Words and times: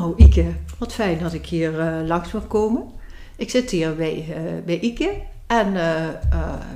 Nou, 0.00 0.14
Ike, 0.16 0.54
wat 0.78 0.92
fijn 0.92 1.18
dat 1.18 1.32
ik 1.32 1.46
hier 1.46 1.72
uh, 1.72 2.06
langs 2.06 2.32
mag 2.32 2.46
komen. 2.46 2.84
Ik 3.36 3.50
zit 3.50 3.70
hier 3.70 3.96
bij, 3.96 4.26
uh, 4.28 4.64
bij 4.64 4.80
Ike 4.80 5.22
en 5.46 5.66
uh, 5.66 6.08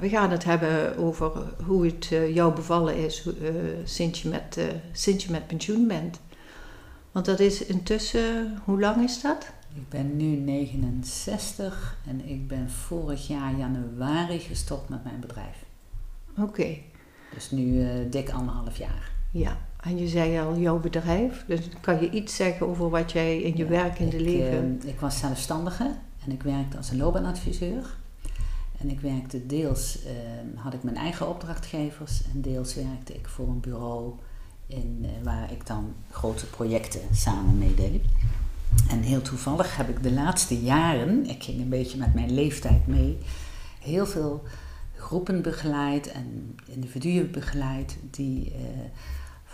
we 0.01 0.09
gaan 0.09 0.31
het 0.31 0.45
hebben 0.45 0.97
over 0.97 1.33
hoe 1.67 1.85
het 1.85 2.09
jou 2.35 2.55
bevallen 2.55 2.97
is 2.97 3.29
sinds, 3.85 4.23
je 4.23 4.29
met, 4.29 4.59
sinds 4.93 5.25
je 5.25 5.31
met 5.31 5.47
pensioen 5.47 5.87
bent. 5.87 6.21
Want 7.13 7.27
dat 7.27 7.41
is 7.41 7.67
intussen, 7.67 8.61
hoe 8.65 8.81
lang 8.81 9.03
is 9.03 9.21
dat? 9.21 9.53
Ik 9.75 9.89
ben 9.89 10.17
nu 10.17 10.37
69 10.37 11.97
en 12.07 12.29
ik 12.29 12.49
ben 12.49 12.71
vorig 12.71 13.27
jaar 13.27 13.57
januari 13.57 14.39
gestopt 14.39 14.89
met 14.89 15.05
mijn 15.05 15.21
bedrijf. 15.21 15.65
Oké. 16.39 16.77
Dus 17.35 17.51
nu 17.51 17.87
dik 18.09 18.31
anderhalf 18.31 18.77
jaar. 18.77 19.11
Ja, 19.31 19.59
en 19.85 19.99
je 19.99 20.09
zei 20.09 20.39
al 20.41 20.59
jouw 20.59 20.81
bedrijf, 20.81 21.45
dus 21.47 21.61
kan 21.81 22.01
je 22.01 22.11
iets 22.11 22.37
zeggen 22.37 22.69
over 22.69 22.91
wat 22.91 23.13
jij 23.13 23.41
in 23.41 23.57
je 23.57 23.67
werk 23.67 23.99
in 23.99 24.09
de 24.09 24.21
leven... 24.21 24.81
Uh, 24.83 24.89
ik 24.89 25.01
was 25.01 25.19
zelfstandige 25.19 25.97
en 26.25 26.33
ik 26.33 26.43
werkte 26.43 26.77
als 26.77 26.91
een 26.91 26.97
loopbaanadviseur. 26.97 27.97
En 28.79 28.91
ik 28.91 29.01
werkte 29.01 29.47
deels, 29.47 29.99
uh, 30.05 30.11
had 30.63 30.75
ik 30.75 30.83
mijn 30.83 30.97
eigen 30.97 31.29
opdrachtgevers 31.29 32.23
en 32.33 32.41
deels 32.41 32.75
werkte 32.75 33.15
ik 33.15 33.29
voor 33.29 33.49
een 33.49 33.61
bureau 33.61 34.13
in, 34.67 34.99
uh, 35.01 35.09
waar 35.23 35.53
ik 35.53 35.67
dan 35.67 35.95
grote 36.11 36.47
projecten 36.47 37.01
samen 37.13 37.59
meedeed. 37.59 38.05
En 38.89 39.01
heel 39.01 39.23
toevallig 39.23 39.77
heb 39.77 39.89
ik 39.89 40.03
de 40.03 40.13
laatste 40.13 40.63
jaren, 40.63 41.27
ik 41.27 41.43
ging 41.43 41.61
een 41.61 41.69
beetje 41.69 41.99
met 41.99 42.15
mijn 42.15 42.35
leeftijd 42.35 42.87
mee, 42.87 43.19
heel 43.81 44.07
veel 44.07 44.43
groepen 44.97 45.43
begeleid 45.43 46.13
en 46.13 46.57
individuen 46.67 47.31
begeleid 47.31 47.97
die 48.11 48.53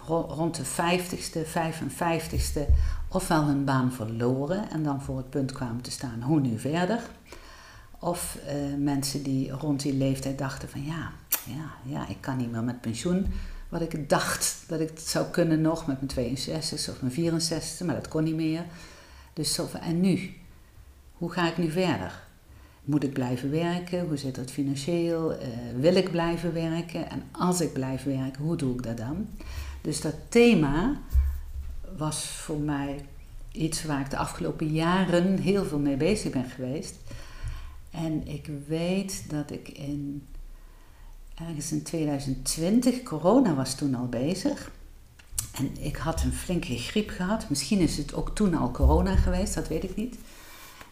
rond 0.06 0.54
de 0.54 0.64
50ste, 0.64 1.48
55ste 1.48 2.72
ofwel 3.08 3.44
hun 3.44 3.64
baan 3.64 3.92
verloren 3.92 4.70
en 4.70 4.82
dan 4.82 5.02
voor 5.02 5.16
het 5.16 5.30
punt 5.30 5.52
kwamen 5.52 5.82
te 5.82 5.90
staan, 5.90 6.22
hoe 6.22 6.40
nu 6.40 6.58
verder? 6.58 7.00
Of 7.98 8.38
uh, 8.46 8.76
mensen 8.78 9.22
die 9.22 9.50
rond 9.50 9.82
die 9.82 9.94
leeftijd 9.94 10.38
dachten 10.38 10.68
van 10.68 10.84
ja, 10.84 11.12
ja, 11.44 11.72
ja, 11.84 12.08
ik 12.08 12.16
kan 12.20 12.36
niet 12.36 12.50
meer 12.50 12.62
met 12.62 12.80
pensioen. 12.80 13.26
Wat 13.68 13.80
ik 13.80 14.08
dacht 14.08 14.64
dat 14.66 14.80
ik 14.80 14.88
het 14.88 15.00
zou 15.00 15.26
kunnen 15.26 15.60
nog 15.60 15.86
met 15.86 15.96
mijn 15.96 16.06
62 16.06 16.94
of 16.94 17.00
mijn 17.00 17.12
64, 17.12 17.86
maar 17.86 17.94
dat 17.94 18.08
kon 18.08 18.24
niet 18.24 18.34
meer. 18.34 18.64
Dus 19.32 19.54
zo 19.54 19.68
en 19.80 20.00
nu? 20.00 20.34
Hoe 21.12 21.32
ga 21.32 21.48
ik 21.48 21.58
nu 21.58 21.70
verder? 21.70 22.22
Moet 22.84 23.04
ik 23.04 23.12
blijven 23.12 23.50
werken? 23.50 24.06
Hoe 24.06 24.16
zit 24.16 24.36
het 24.36 24.50
financieel? 24.50 25.32
Uh, 25.32 25.38
wil 25.76 25.94
ik 25.94 26.10
blijven 26.10 26.52
werken? 26.52 27.10
En 27.10 27.22
als 27.32 27.60
ik 27.60 27.72
blijf 27.72 28.02
werken, 28.02 28.42
hoe 28.42 28.56
doe 28.56 28.74
ik 28.74 28.82
dat 28.82 28.96
dan? 28.96 29.28
Dus 29.80 30.00
dat 30.00 30.14
thema 30.28 31.00
was 31.96 32.24
voor 32.24 32.58
mij 32.58 33.04
iets 33.52 33.84
waar 33.84 34.00
ik 34.00 34.10
de 34.10 34.16
afgelopen 34.16 34.72
jaren 34.72 35.38
heel 35.38 35.64
veel 35.64 35.78
mee 35.78 35.96
bezig 35.96 36.32
ben 36.32 36.50
geweest. 36.50 36.94
En 37.90 38.28
ik 38.28 38.50
weet 38.66 39.30
dat 39.30 39.50
ik 39.50 39.68
in 39.68 40.26
ergens 41.34 41.72
in 41.72 41.82
2020, 41.82 43.02
corona 43.02 43.54
was 43.54 43.74
toen 43.74 43.94
al 43.94 44.06
bezig. 44.06 44.70
En 45.54 45.82
ik 45.82 45.96
had 45.96 46.22
een 46.22 46.32
flinke 46.32 46.78
griep 46.78 47.10
gehad. 47.10 47.48
Misschien 47.48 47.78
is 47.78 47.96
het 47.96 48.14
ook 48.14 48.34
toen 48.34 48.54
al 48.54 48.70
corona 48.70 49.16
geweest, 49.16 49.54
dat 49.54 49.68
weet 49.68 49.84
ik 49.84 49.96
niet. 49.96 50.16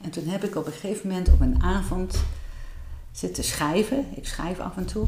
En 0.01 0.11
toen 0.11 0.27
heb 0.27 0.45
ik 0.45 0.57
op 0.57 0.67
een 0.67 0.73
gegeven 0.73 1.09
moment 1.09 1.29
op 1.29 1.41
een 1.41 1.63
avond 1.63 2.23
zitten 3.13 3.45
schrijven. 3.45 4.07
Ik 4.15 4.27
schrijf 4.27 4.59
af 4.59 4.77
en 4.77 4.87
toe. 4.87 5.07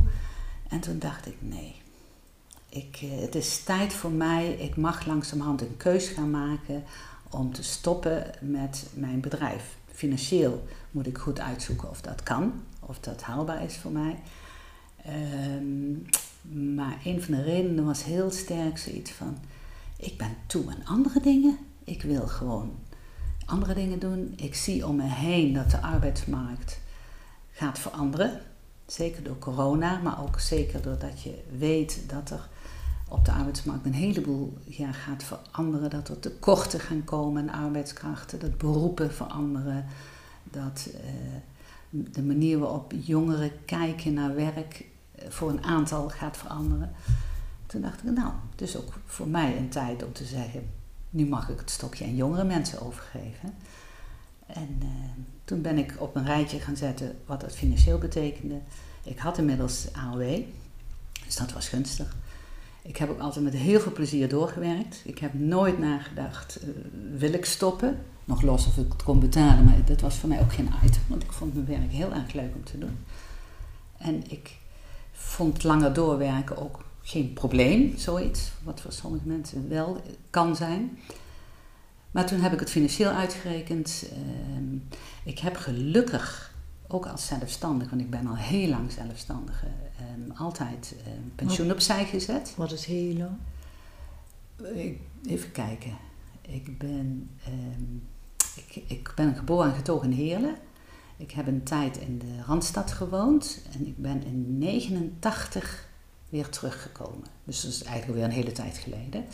En 0.68 0.80
toen 0.80 0.98
dacht 0.98 1.26
ik, 1.26 1.36
nee, 1.38 1.79
ik, 2.70 2.98
eh, 3.02 3.20
het 3.20 3.34
is 3.34 3.62
tijd 3.62 3.92
voor 3.92 4.10
mij, 4.10 4.52
ik 4.52 4.76
mag 4.76 5.06
langzamerhand 5.06 5.60
een 5.60 5.76
keus 5.76 6.08
gaan 6.08 6.31
maken 6.31 6.84
om 7.31 7.53
te 7.53 7.62
stoppen 7.62 8.31
met 8.41 8.86
mijn 8.92 9.20
bedrijf. 9.20 9.76
Financieel 9.92 10.66
moet 10.91 11.06
ik 11.06 11.19
goed 11.19 11.41
uitzoeken 11.41 11.91
of 11.91 12.00
dat 12.00 12.22
kan, 12.22 12.53
of 12.81 13.00
dat 13.00 13.22
haalbaar 13.22 13.64
is 13.64 13.76
voor 13.76 13.91
mij. 13.91 14.19
Um, 15.56 16.06
maar 16.75 17.00
een 17.04 17.22
van 17.22 17.34
de 17.34 17.42
redenen 17.42 17.84
was 17.84 18.04
heel 18.04 18.31
sterk 18.31 18.78
zoiets 18.78 19.10
van: 19.10 19.38
ik 19.97 20.19
ben 20.19 20.37
toe 20.47 20.64
aan 20.69 20.97
andere 20.97 21.20
dingen. 21.20 21.58
Ik 21.84 22.02
wil 22.02 22.26
gewoon 22.26 22.78
andere 23.44 23.75
dingen 23.75 23.98
doen. 23.98 24.32
Ik 24.37 24.54
zie 24.54 24.87
om 24.87 24.97
me 24.97 25.08
heen 25.08 25.52
dat 25.52 25.70
de 25.70 25.81
arbeidsmarkt 25.81 26.81
gaat 27.50 27.78
veranderen. 27.78 28.41
Zeker 28.87 29.22
door 29.22 29.38
corona, 29.38 29.98
maar 29.98 30.22
ook 30.22 30.41
zeker 30.41 30.82
doordat 30.82 31.22
je 31.22 31.42
weet 31.58 31.98
dat 32.06 32.31
er 32.31 32.48
op 33.10 33.25
de 33.25 33.32
arbeidsmarkt 33.32 33.87
een 33.87 33.93
heleboel 33.93 34.59
ja, 34.65 34.93
gaat 34.93 35.22
veranderen. 35.22 35.91
Dat 35.91 36.09
er 36.09 36.21
tekorten 36.21 36.81
gaan 36.81 37.04
komen 37.04 37.50
aan 37.50 37.65
arbeidskrachten, 37.65 38.38
dat 38.38 38.59
beroepen 38.59 39.12
veranderen, 39.12 39.87
dat 40.44 40.88
uh, 40.94 42.04
de 42.12 42.22
manier 42.22 42.59
waarop 42.59 42.93
jongeren 43.04 43.65
kijken 43.65 44.15
naar 44.15 44.34
werk 44.34 44.84
uh, 45.19 45.31
voor 45.31 45.50
een 45.50 45.65
aantal 45.65 46.09
gaat 46.09 46.37
veranderen. 46.37 46.93
Toen 47.66 47.81
dacht 47.81 48.03
ik, 48.04 48.10
nou, 48.10 48.32
het 48.50 48.60
is 48.60 48.76
ook 48.76 48.93
voor 49.06 49.28
mij 49.28 49.56
een 49.56 49.69
tijd 49.69 50.04
om 50.04 50.12
te 50.12 50.25
zeggen, 50.25 50.70
nu 51.10 51.26
mag 51.26 51.49
ik 51.49 51.59
het 51.59 51.70
stokje 51.70 52.04
aan 52.04 52.16
jongere 52.16 52.44
mensen 52.44 52.81
overgeven. 52.81 53.54
En 54.47 54.78
uh, 54.82 54.88
toen 55.44 55.62
ben 55.62 55.78
ik 55.78 55.94
op 55.99 56.16
een 56.16 56.25
rijtje 56.25 56.60
gaan 56.60 56.76
zetten 56.76 57.19
wat 57.26 57.41
dat 57.41 57.53
financieel 57.53 57.99
betekende. 57.99 58.59
Ik 59.03 59.19
had 59.19 59.38
inmiddels 59.38 59.87
AOW, 59.93 60.43
dus 61.25 61.37
dat 61.37 61.53
was 61.53 61.69
gunstig. 61.69 62.16
Ik 62.82 62.96
heb 62.96 63.10
ook 63.10 63.20
altijd 63.20 63.44
met 63.44 63.54
heel 63.54 63.80
veel 63.80 63.92
plezier 63.92 64.28
doorgewerkt. 64.28 65.02
Ik 65.04 65.18
heb 65.18 65.34
nooit 65.34 65.78
nagedacht, 65.78 66.58
uh, 66.62 66.68
wil 67.18 67.32
ik 67.32 67.44
stoppen? 67.44 67.98
Nog 68.24 68.42
los 68.42 68.66
of 68.66 68.76
ik 68.76 68.92
het 68.92 69.02
kon 69.02 69.20
betalen, 69.20 69.64
maar 69.64 69.84
dat 69.84 70.00
was 70.00 70.16
voor 70.16 70.28
mij 70.28 70.41
ook 70.41 70.52
geen 70.52 70.70
item. 70.84 71.02
Want 71.06 71.22
ik 71.22 71.32
vond 71.32 71.54
mijn 71.54 71.66
werk 71.66 71.92
heel 71.92 72.12
erg 72.12 72.32
leuk 72.32 72.54
om 72.54 72.64
te 72.64 72.78
doen. 72.78 72.98
En 73.98 74.30
ik 74.30 74.56
vond 75.12 75.62
langer 75.62 75.92
doorwerken 75.92 76.56
ook 76.56 76.84
geen 77.02 77.32
probleem, 77.32 77.96
zoiets. 77.96 78.50
Wat 78.62 78.80
voor 78.80 78.92
sommige 78.92 79.26
mensen 79.26 79.69
wel 79.69 80.02
kan 80.30 80.56
zijn. 80.56 80.98
Maar 82.10 82.26
toen 82.26 82.40
heb 82.40 82.52
ik 82.52 82.60
het 82.60 82.70
financieel 82.70 83.10
uitgerekend. 83.10 84.04
Uh, 84.12 84.80
ik 85.22 85.38
heb 85.38 85.56
gelukkig, 85.56 86.50
ook 86.92 87.06
als 87.06 87.26
zelfstandig, 87.26 87.90
want 87.90 88.02
ik 88.02 88.10
ben 88.10 88.26
al 88.26 88.36
heel 88.36 88.68
lang 88.68 88.92
zelfstandig, 88.92 89.64
um, 89.64 90.32
altijd 90.36 90.94
um, 91.06 91.32
pensioen 91.34 91.66
wat, 91.66 91.76
opzij 91.76 92.04
gezet. 92.04 92.54
Wat 92.56 92.72
is 92.72 92.84
heel 92.84 93.14
lang? 93.14 93.36
even 95.24 95.52
kijken. 95.52 95.96
Ik 96.40 96.78
ben, 96.78 97.30
um, 97.48 98.08
ik, 98.56 98.82
ik 98.86 99.12
ben 99.14 99.34
geboren 99.34 99.70
en 99.70 99.76
getogen 99.76 100.10
in 100.10 100.16
Heerlen. 100.16 100.56
Ik 101.16 101.30
heb 101.30 101.46
een 101.46 101.62
tijd 101.62 101.96
in 101.96 102.18
de 102.18 102.42
Randstad 102.46 102.92
gewoond 102.92 103.62
en 103.72 103.86
ik 103.86 103.96
ben 103.96 104.24
in 104.24 104.58
89 104.58 105.88
weer 106.28 106.48
teruggekomen. 106.48 107.26
Dus 107.44 107.62
dat 107.62 107.70
is 107.70 107.82
eigenlijk 107.82 108.18
weer 108.18 108.24
een 108.28 108.34
hele 108.34 108.52
tijd 108.52 108.78
geleden. 108.78 109.24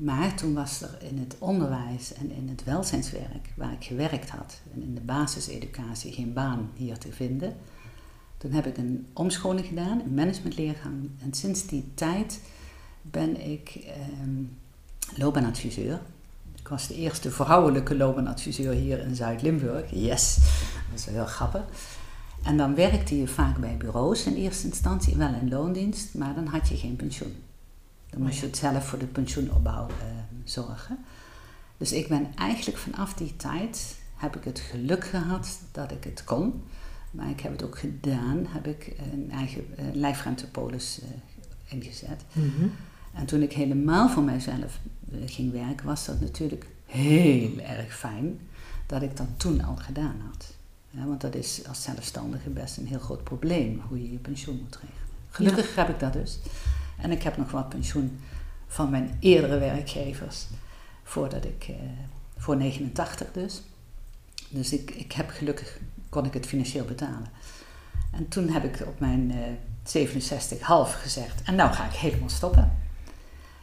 Maar 0.00 0.34
toen 0.34 0.54
was 0.54 0.82
er 0.82 0.98
in 1.00 1.18
het 1.18 1.36
onderwijs 1.38 2.12
en 2.14 2.30
in 2.30 2.48
het 2.48 2.64
welzijnswerk 2.64 3.52
waar 3.56 3.72
ik 3.72 3.84
gewerkt 3.84 4.30
had 4.30 4.60
en 4.74 4.82
in 4.82 4.94
de 4.94 5.00
basiseducatie 5.00 6.12
geen 6.12 6.32
baan 6.32 6.70
hier 6.74 6.98
te 6.98 7.12
vinden. 7.12 7.56
Toen 8.36 8.52
heb 8.52 8.66
ik 8.66 8.76
een 8.76 9.06
omscholing 9.12 9.66
gedaan, 9.66 10.00
een 10.00 10.14
managementleergang. 10.14 11.10
En 11.22 11.34
sinds 11.34 11.66
die 11.66 11.84
tijd 11.94 12.40
ben 13.02 13.50
ik 13.50 13.92
um, 14.22 14.56
loopbaanadviseur. 15.16 16.00
Ik 16.60 16.68
was 16.68 16.86
de 16.86 16.94
eerste 16.94 17.30
vrouwelijke 17.30 17.96
loopbaanadviseur 17.96 18.72
hier 18.72 18.98
in 18.98 19.14
Zuid-Limburg. 19.14 19.90
Yes, 19.90 20.38
dat 20.90 20.98
is 20.98 21.06
heel 21.06 21.26
grappig. 21.26 21.62
En 22.42 22.56
dan 22.56 22.74
werkte 22.74 23.18
je 23.18 23.28
vaak 23.28 23.58
bij 23.58 23.76
bureaus 23.76 24.26
in 24.26 24.34
eerste 24.34 24.66
instantie, 24.66 25.16
wel 25.16 25.34
in 25.34 25.48
loondienst, 25.48 26.14
maar 26.14 26.34
dan 26.34 26.46
had 26.46 26.68
je 26.68 26.76
geen 26.76 26.96
pensioen. 26.96 27.34
Dan 28.10 28.22
moest 28.22 28.40
je 28.40 28.46
het 28.46 28.56
zelf 28.56 28.86
voor 28.86 28.98
de 28.98 29.06
pensioenopbouw 29.06 29.88
uh, 29.88 29.94
zorgen. 30.44 30.98
Dus 31.76 31.92
ik 31.92 32.08
ben 32.08 32.26
eigenlijk 32.36 32.78
vanaf 32.78 33.14
die 33.14 33.36
tijd, 33.36 33.96
heb 34.16 34.36
ik 34.36 34.44
het 34.44 34.60
geluk 34.60 35.04
gehad 35.04 35.58
dat 35.72 35.90
ik 35.90 36.04
het 36.04 36.24
kon. 36.24 36.62
Maar 37.10 37.30
ik 37.30 37.40
heb 37.40 37.52
het 37.52 37.62
ook 37.62 37.78
gedaan, 37.78 38.46
heb 38.48 38.66
ik 38.66 38.96
een 39.12 39.30
eigen 39.30 39.66
uh, 39.78 39.84
lijfruimtepolis 39.94 41.00
uh, 41.02 41.08
ingezet. 41.64 42.24
Mm 42.32 42.52
-hmm. 42.56 42.72
En 43.12 43.26
toen 43.26 43.42
ik 43.42 43.52
helemaal 43.52 44.08
voor 44.08 44.22
mijzelf 44.22 44.80
uh, 45.12 45.18
ging 45.26 45.52
werken, 45.52 45.86
was 45.86 46.04
dat 46.04 46.20
natuurlijk 46.20 46.66
heel 46.86 47.58
erg 47.58 47.96
fijn 47.96 48.40
dat 48.86 49.02
ik 49.02 49.16
dat 49.16 49.26
toen 49.36 49.64
al 49.64 49.76
gedaan 49.76 50.20
had. 50.30 50.54
Ja, 50.90 51.06
want 51.06 51.20
dat 51.20 51.34
is 51.34 51.60
als 51.68 51.82
zelfstandige 51.82 52.48
best 52.48 52.76
een 52.76 52.86
heel 52.86 52.98
groot 52.98 53.24
probleem, 53.24 53.82
hoe 53.88 54.02
je 54.02 54.12
je 54.12 54.18
pensioen 54.18 54.58
moet 54.62 54.74
regelen. 54.74 55.08
Gelukkig 55.30 55.74
ja. 55.74 55.84
heb 55.84 55.94
ik 55.94 56.00
dat 56.00 56.12
dus. 56.12 56.38
En 57.02 57.10
ik 57.10 57.22
heb 57.22 57.36
nog 57.36 57.50
wat 57.50 57.68
pensioen 57.68 58.20
van 58.66 58.90
mijn 58.90 59.16
eerdere 59.20 59.58
werkgevers, 59.58 60.46
voordat 61.02 61.44
ik, 61.44 61.70
voor 62.36 62.56
89 62.56 63.32
dus. 63.32 63.62
Dus 64.48 64.72
ik, 64.72 64.90
ik 64.90 65.12
heb 65.12 65.30
gelukkig 65.30 65.78
kon 66.10 66.24
ik 66.24 66.34
het 66.34 66.46
financieel 66.46 66.84
betalen. 66.84 67.26
En 68.10 68.28
toen 68.28 68.48
heb 68.48 68.64
ik 68.64 68.86
op 68.86 69.00
mijn 69.00 69.30
uh, 69.30 70.08
67,5 70.08 71.00
gezegd, 71.02 71.42
en 71.44 71.54
nou 71.54 71.72
ga 71.72 71.86
ik 71.86 71.92
helemaal 71.92 72.28
stoppen. 72.28 72.72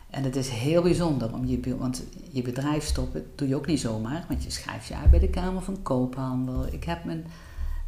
En 0.09 0.23
het 0.23 0.35
is 0.35 0.49
heel 0.49 0.81
bijzonder 0.81 1.33
om 1.33 1.45
je, 1.45 1.77
want 1.77 2.03
je 2.31 2.41
bedrijf 2.41 2.83
stoppen 2.83 3.25
doe 3.35 3.47
je 3.47 3.55
ook 3.55 3.65
niet 3.65 3.79
zomaar, 3.79 4.25
want 4.27 4.43
je 4.43 4.49
schrijft 4.49 4.87
je 4.87 4.95
uit 4.95 5.09
bij 5.09 5.19
de 5.19 5.29
Kamer 5.29 5.61
van 5.61 5.81
Koophandel. 5.81 6.67
Ik 6.71 6.83
heb 6.83 7.03
mijn, 7.03 7.25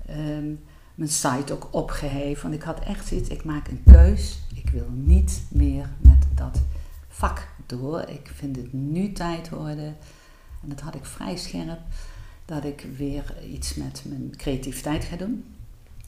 ehm, 0.06 0.54
mijn 0.96 1.10
site 1.10 1.54
ook 1.54 1.68
opgeheven, 1.72 2.42
want 2.42 2.54
ik 2.54 2.62
had 2.62 2.80
echt 2.80 3.07
zoiets, 3.07 3.30
ik 3.30 3.44
maak 3.44 3.68
een 3.68 3.84
keus. 3.86 4.40
Ik 4.69 4.75
wil 4.75 4.89
niet 4.94 5.42
meer 5.48 5.89
met 6.01 6.27
dat 6.36 6.62
vak 7.07 7.48
door. 7.66 8.01
Ik 8.01 8.31
vind 8.36 8.56
het 8.56 8.74
nu 8.74 9.12
tijd 9.12 9.50
worden, 9.50 9.98
en 10.62 10.69
dat 10.69 10.80
had 10.80 10.95
ik 10.95 11.06
vrij 11.06 11.38
scherp, 11.38 11.80
dat 12.45 12.63
ik 12.63 12.86
weer 12.98 13.44
iets 13.44 13.74
met 13.74 14.04
mijn 14.06 14.33
creativiteit 14.36 15.04
ga 15.04 15.16
doen. 15.16 15.45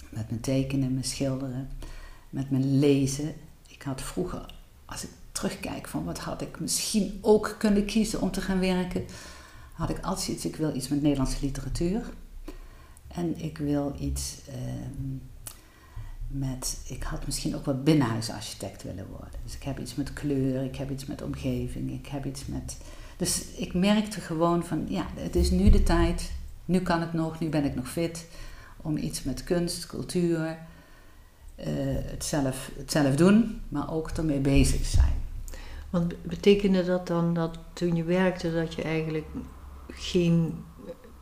Met 0.10 0.30
mijn 0.30 0.42
tekenen, 0.42 0.94
mijn 0.94 1.06
schilderen, 1.06 1.70
met 2.30 2.52
mijn 2.52 2.80
lezen. 2.80 3.34
Ik 3.68 3.82
had 3.82 4.02
vroeger, 4.02 4.54
als 4.86 5.04
ik 5.04 5.10
terugkijk 5.32 5.88
van 5.88 6.04
wat 6.04 6.20
had 6.20 6.42
ik 6.42 6.60
misschien 6.60 7.20
ook 7.22 7.56
kunnen 7.58 7.86
kiezen 7.86 8.22
om 8.22 8.32
te 8.32 8.42
gaan 8.42 8.60
werken, 8.60 9.06
had 9.74 9.90
ik 9.90 10.00
altijd 10.00 10.28
iets, 10.28 10.46
ik 10.46 10.56
wil 10.56 10.76
iets 10.76 10.88
met 10.88 11.02
Nederlandse 11.02 11.46
literatuur. 11.46 12.14
En 13.08 13.44
ik 13.44 13.58
wil 13.58 13.96
iets 14.00 14.38
ehm, 14.48 15.18
met, 16.32 16.80
ik 16.88 17.04
had 17.04 17.26
misschien 17.26 17.56
ook 17.56 17.66
wel 17.66 17.82
binnenhuisarchitect 17.82 18.84
willen 18.84 19.08
worden. 19.08 19.40
Dus 19.44 19.56
ik 19.56 19.64
heb 19.64 19.80
iets 19.80 19.96
met 19.96 20.14
kleur, 20.14 20.64
ik 20.64 20.76
heb 20.76 20.92
iets 20.92 21.06
met 21.06 21.22
omgeving, 21.22 21.92
ik 21.92 22.08
heb 22.08 22.26
iets 22.26 22.46
met... 22.46 22.78
Dus 23.18 23.46
ik 23.56 23.74
merkte 23.74 24.22
gewoon 24.22 24.66
van, 24.66 24.86
ja, 24.90 25.06
het 25.16 25.36
is 25.36 25.52
nu 25.52 25.70
de 25.70 25.84
tijd, 25.84 26.32
nu 26.66 26.80
kan 26.80 27.02
het 27.02 27.14
nog, 27.14 27.40
nu 27.40 27.50
ben 27.50 27.66
ik 27.66 27.76
nog 27.76 27.90
fit 27.90 28.28
om 28.78 28.98
iets 28.98 29.24
met 29.24 29.44
kunst, 29.44 29.86
cultuur, 29.86 30.58
uh, 31.60 31.66
het, 31.86 32.26
zelf, 32.26 32.72
het 32.78 32.92
zelf 32.92 33.16
doen, 33.16 33.62
maar 33.70 33.92
ook 33.92 34.10
ermee 34.10 34.40
bezig 34.40 34.86
zijn. 34.86 35.22
Want 35.90 36.24
betekende 36.24 36.86
dat 36.86 37.08
dan 37.08 37.34
dat 37.34 37.58
toen 37.74 37.96
je 37.96 38.04
werkte 38.04 38.54
dat 38.54 38.74
je 38.74 38.82
eigenlijk 38.82 39.26
geen 39.88 40.64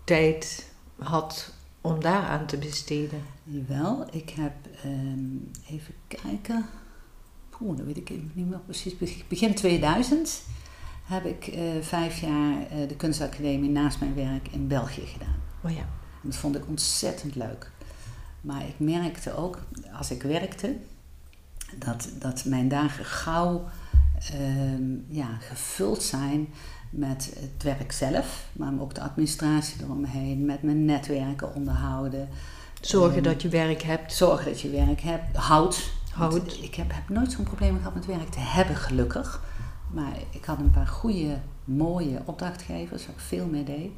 tijd 0.04 0.72
had 0.98 1.54
om 1.82 2.02
daaraan 2.02 2.46
te 2.46 2.58
besteden? 2.58 3.22
Wel, 3.68 4.08
ik 4.12 4.30
heb 4.30 4.54
um, 4.86 5.52
even 5.70 5.94
kijken. 6.08 6.66
Oeh, 7.62 7.78
dat 7.78 7.86
weet 7.86 7.98
ik 7.98 8.10
niet 8.10 8.50
meer 8.50 8.60
precies. 8.60 8.94
Begin 9.28 9.56
2000 9.56 10.42
heb 11.04 11.26
ik 11.26 11.48
uh, 11.48 11.82
vijf 11.82 12.22
jaar 12.22 12.62
uh, 12.62 12.88
de 12.88 12.96
kunstacademie 12.96 13.70
naast 13.70 14.00
mijn 14.00 14.16
werk 14.16 14.48
in 14.48 14.68
België 14.68 15.06
gedaan. 15.06 15.42
Oh 15.64 15.72
ja. 15.72 15.88
En 16.24 16.30
dat 16.30 16.36
vond 16.36 16.56
ik 16.56 16.68
ontzettend 16.68 17.36
leuk. 17.36 17.72
Maar 18.42 18.68
ik 18.68 18.80
merkte 18.80 19.36
ook, 19.36 19.60
als 19.98 20.12
ik 20.12 20.22
werkte, 20.22 20.78
dat, 21.78 22.10
dat 22.20 22.46
mijn 22.46 22.68
dagen 22.68 23.06
gauw 23.06 23.70
Ehm, 24.28 24.98
ja, 25.08 25.38
gevuld 25.40 26.04
zijn 26.04 26.48
met 26.90 27.34
het 27.40 27.64
werk 27.64 27.92
zelf, 27.92 28.48
maar 28.54 28.74
ook 28.80 28.96
de 28.96 29.02
administratie 29.02 29.84
eromheen, 29.84 30.46
met 30.46 30.64
mijn 30.64 30.86
netwerken 30.86 31.56
onderhouden. 31.56 32.30
Zorgen 32.82 33.16
ehm, 33.16 33.24
dat 33.24 33.42
je 33.42 33.50
werk 33.50 33.82
hebt. 33.82 34.14
Zorgen 34.14 34.46
dat 34.46 34.62
je 34.62 34.70
werk 34.70 35.02
hebt. 35.02 35.38
Houd. 35.38 35.92
Houd. 36.12 36.60
Ik 36.62 36.76
heb, 36.76 36.92
heb 36.94 37.10
nooit 37.10 37.32
zo'n 37.32 37.44
probleem 37.44 37.78
gehad 37.78 37.94
met 37.94 38.06
werk 38.06 38.30
te 38.30 38.40
hebben, 38.40 38.76
gelukkig. 38.76 39.44
Maar 39.92 40.14
ik 40.30 40.46
had 40.46 40.60
een 40.60 40.72
paar 40.72 40.88
goede, 40.88 41.38
mooie 41.64 42.22
opdrachtgevers 42.26 43.06
waar 43.06 43.16
ik 43.16 43.22
veel 43.22 43.46
mee 43.46 43.64
deed, 43.64 43.90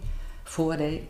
voordeed. 0.43 1.01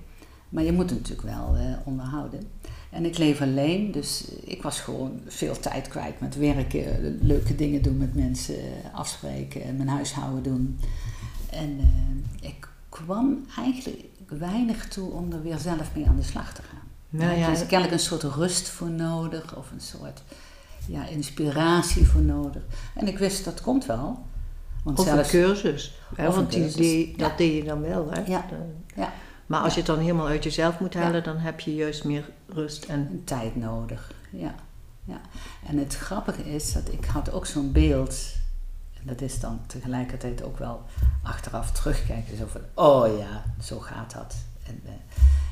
Maar 0.50 0.64
je 0.64 0.72
moet 0.72 0.90
het 0.90 1.00
natuurlijk 1.00 1.28
wel 1.28 1.56
uh, 1.56 1.62
onderhouden. 1.84 2.48
En 2.90 3.06
ik 3.06 3.18
leef 3.18 3.42
alleen, 3.42 3.92
dus 3.92 4.26
ik 4.44 4.62
was 4.62 4.80
gewoon 4.80 5.22
veel 5.28 5.60
tijd 5.60 5.88
kwijt 5.88 6.20
met 6.20 6.36
werken, 6.36 7.18
leuke 7.22 7.56
dingen 7.56 7.82
doen 7.82 7.98
met 7.98 8.16
mensen, 8.16 8.56
afspreken, 8.94 9.76
mijn 9.76 9.90
huishouden 9.90 10.44
doen. 10.44 10.80
En 11.52 11.80
uh, 11.80 12.48
ik 12.50 12.68
kwam 12.90 13.46
eigenlijk 13.58 14.06
weinig 14.28 14.88
toe 14.88 15.12
om 15.12 15.32
er 15.32 15.42
weer 15.42 15.58
zelf 15.58 15.96
mee 15.96 16.08
aan 16.08 16.16
de 16.16 16.24
slag 16.24 16.54
te 16.54 16.62
gaan. 16.62 16.88
Nou 17.10 17.38
ja, 17.38 17.46
er 17.46 17.52
is 17.52 17.66
kennelijk 17.66 17.92
een 17.92 18.00
soort 18.00 18.24
rust 18.24 18.70
voor 18.70 18.90
nodig 18.90 19.56
of 19.56 19.72
een 19.72 19.82
soort 19.82 20.24
ja, 20.88 21.08
inspiratie 21.08 22.08
voor 22.08 22.22
nodig. 22.22 22.62
En 22.96 23.08
ik 23.08 23.18
wist 23.18 23.46
dat 23.46 23.62
komt 23.62 23.86
wel. 23.86 24.26
Want 24.84 25.00
of 25.00 25.06
zelfs, 25.06 25.34
een 25.34 25.42
cursus. 25.42 26.00
Hè, 26.16 26.32
want 26.32 26.52
Die, 26.52 26.76
die, 26.76 27.18
dat 27.18 27.38
deed 27.38 27.56
je 27.56 27.64
dan 27.64 27.82
wel. 27.82 28.12
Hè? 28.12 28.22
Ja. 28.22 28.46
ja. 28.96 29.14
Maar 29.46 29.62
als 29.62 29.74
je 29.74 29.78
het 29.78 29.88
dan 29.88 30.00
helemaal 30.00 30.28
uit 30.28 30.44
jezelf 30.44 30.80
moet 30.80 30.94
halen, 30.94 31.24
dan 31.24 31.38
heb 31.38 31.60
je 31.60 31.76
juist 31.76 32.04
meer 32.04 32.30
rust 32.48 32.86
en... 32.86 33.22
tijd 33.24 33.56
nodig. 33.56 34.12
Ja. 34.30 34.56
ja. 35.04 35.22
En 35.68 35.78
het 35.78 35.96
grappige 35.96 36.54
is 36.54 36.74
dat 36.74 36.92
ik 36.92 37.06
had 37.06 37.32
ook 37.32 37.46
zo'n 37.46 37.72
beeld, 37.72 38.16
en 38.16 38.51
dat 39.04 39.22
is 39.22 39.40
dan 39.40 39.60
tegelijkertijd 39.68 40.44
ook 40.44 40.58
wel 40.58 40.84
achteraf 41.24 41.72
terugkijken, 41.72 42.38
zo 42.38 42.46
van, 42.48 42.62
oh 42.74 43.18
ja, 43.18 43.44
zo 43.62 43.80
gaat 43.80 44.14
dat. 44.14 44.36
En 44.64 44.82
uh, 44.86 44.92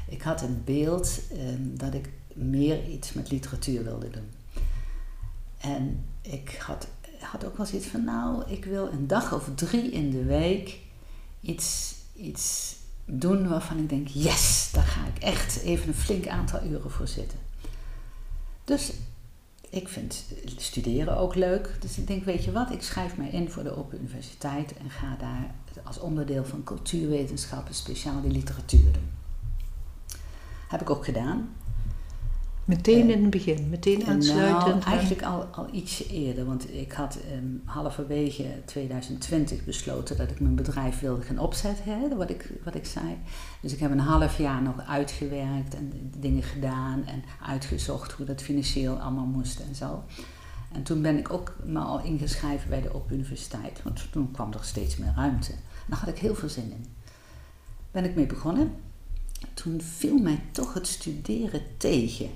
ik 0.07 0.21
had 0.21 0.41
een 0.41 0.61
beeld 0.65 1.19
um, 1.33 1.77
dat 1.77 1.93
ik 1.93 2.09
meer 2.33 2.87
iets 2.87 3.13
met 3.13 3.31
literatuur 3.31 3.83
wilde 3.83 4.09
doen. 4.09 4.29
En 5.57 6.05
ik 6.21 6.57
had, 6.65 6.87
had 7.19 7.45
ook 7.45 7.57
wel 7.57 7.65
zoiets 7.65 7.87
van, 7.87 8.03
nou, 8.03 8.43
ik 8.47 8.65
wil 8.65 8.87
een 8.91 9.07
dag 9.07 9.33
of 9.33 9.49
drie 9.55 9.91
in 9.91 10.11
de 10.11 10.23
week 10.23 10.77
iets, 11.41 11.95
iets 12.15 12.75
doen 13.05 13.47
waarvan 13.47 13.77
ik 13.77 13.89
denk, 13.89 14.07
yes, 14.07 14.69
daar 14.71 14.83
ga 14.83 15.05
ik 15.15 15.23
echt 15.23 15.61
even 15.61 15.87
een 15.87 15.93
flink 15.93 16.27
aantal 16.27 16.63
uren 16.63 16.91
voor 16.91 17.07
zitten. 17.07 17.39
Dus 18.63 18.91
ik 19.69 19.87
vind 19.87 20.25
studeren 20.57 21.17
ook 21.17 21.35
leuk. 21.35 21.77
Dus 21.79 21.97
ik 21.97 22.07
denk, 22.07 22.23
weet 22.23 22.43
je 22.43 22.51
wat, 22.51 22.71
ik 22.71 22.81
schrijf 22.81 23.17
mij 23.17 23.29
in 23.29 23.49
voor 23.49 23.63
de 23.63 23.77
Open 23.77 23.99
Universiteit 23.99 24.77
en 24.77 24.89
ga 24.89 25.15
daar 25.19 25.55
als 25.83 25.99
onderdeel 25.99 26.45
van 26.45 26.63
cultuurwetenschappen 26.63 27.73
speciaal 27.73 28.21
die 28.21 28.31
literatuur 28.31 28.91
doen. 28.91 29.09
Heb 30.67 30.81
ik 30.81 30.89
ook 30.89 31.05
gedaan. 31.05 31.55
Meteen 32.69 33.09
in 33.09 33.21
het 33.21 33.29
begin, 33.29 33.69
meteen 33.69 33.99
nou, 33.99 34.09
aansluitend? 34.11 34.85
Nou, 34.85 34.97
eigenlijk 34.97 35.23
al, 35.23 35.43
al 35.43 35.67
ietsje 35.71 36.07
eerder, 36.07 36.45
want 36.45 36.73
ik 36.73 36.91
had 36.91 37.19
um, 37.33 37.61
halverwege 37.65 38.45
2020 38.65 39.63
besloten 39.63 40.17
dat 40.17 40.31
ik 40.31 40.39
mijn 40.39 40.55
bedrijf 40.55 40.99
wilde 40.99 41.21
gaan 41.21 41.39
opzetten, 41.39 41.83
hè, 41.85 42.15
wat, 42.15 42.29
ik, 42.29 42.51
wat 42.63 42.75
ik 42.75 42.85
zei. 42.85 43.17
Dus 43.61 43.73
ik 43.73 43.79
heb 43.79 43.91
een 43.91 43.99
half 43.99 44.37
jaar 44.37 44.61
nog 44.61 44.81
uitgewerkt 44.87 45.75
en 45.75 46.11
dingen 46.17 46.43
gedaan 46.43 47.05
en 47.05 47.23
uitgezocht 47.41 48.11
hoe 48.11 48.25
dat 48.25 48.41
financieel 48.41 48.99
allemaal 48.99 49.25
moest 49.25 49.59
en 49.59 49.75
zo. 49.75 50.03
En 50.73 50.83
toen 50.83 51.01
ben 51.01 51.17
ik 51.17 51.33
ook 51.33 51.55
me 51.63 51.79
al 51.79 52.01
ingeschreven 52.01 52.69
bij 52.69 52.81
de 52.81 52.93
Open 52.93 53.15
Universiteit, 53.15 53.83
want 53.83 54.11
toen 54.11 54.31
kwam 54.31 54.53
er 54.53 54.63
steeds 54.63 54.97
meer 54.97 55.13
ruimte. 55.15 55.51
Daar 55.87 55.99
had 55.99 56.09
ik 56.09 56.17
heel 56.17 56.35
veel 56.35 56.49
zin 56.49 56.71
in. 56.71 56.85
Ben 57.91 58.05
ik 58.05 58.15
mee 58.15 58.27
begonnen. 58.27 58.71
Toen 59.53 59.81
viel 59.81 60.17
mij 60.17 60.41
toch 60.51 60.73
het 60.73 60.87
studeren 60.87 61.61
tegen 61.77 62.29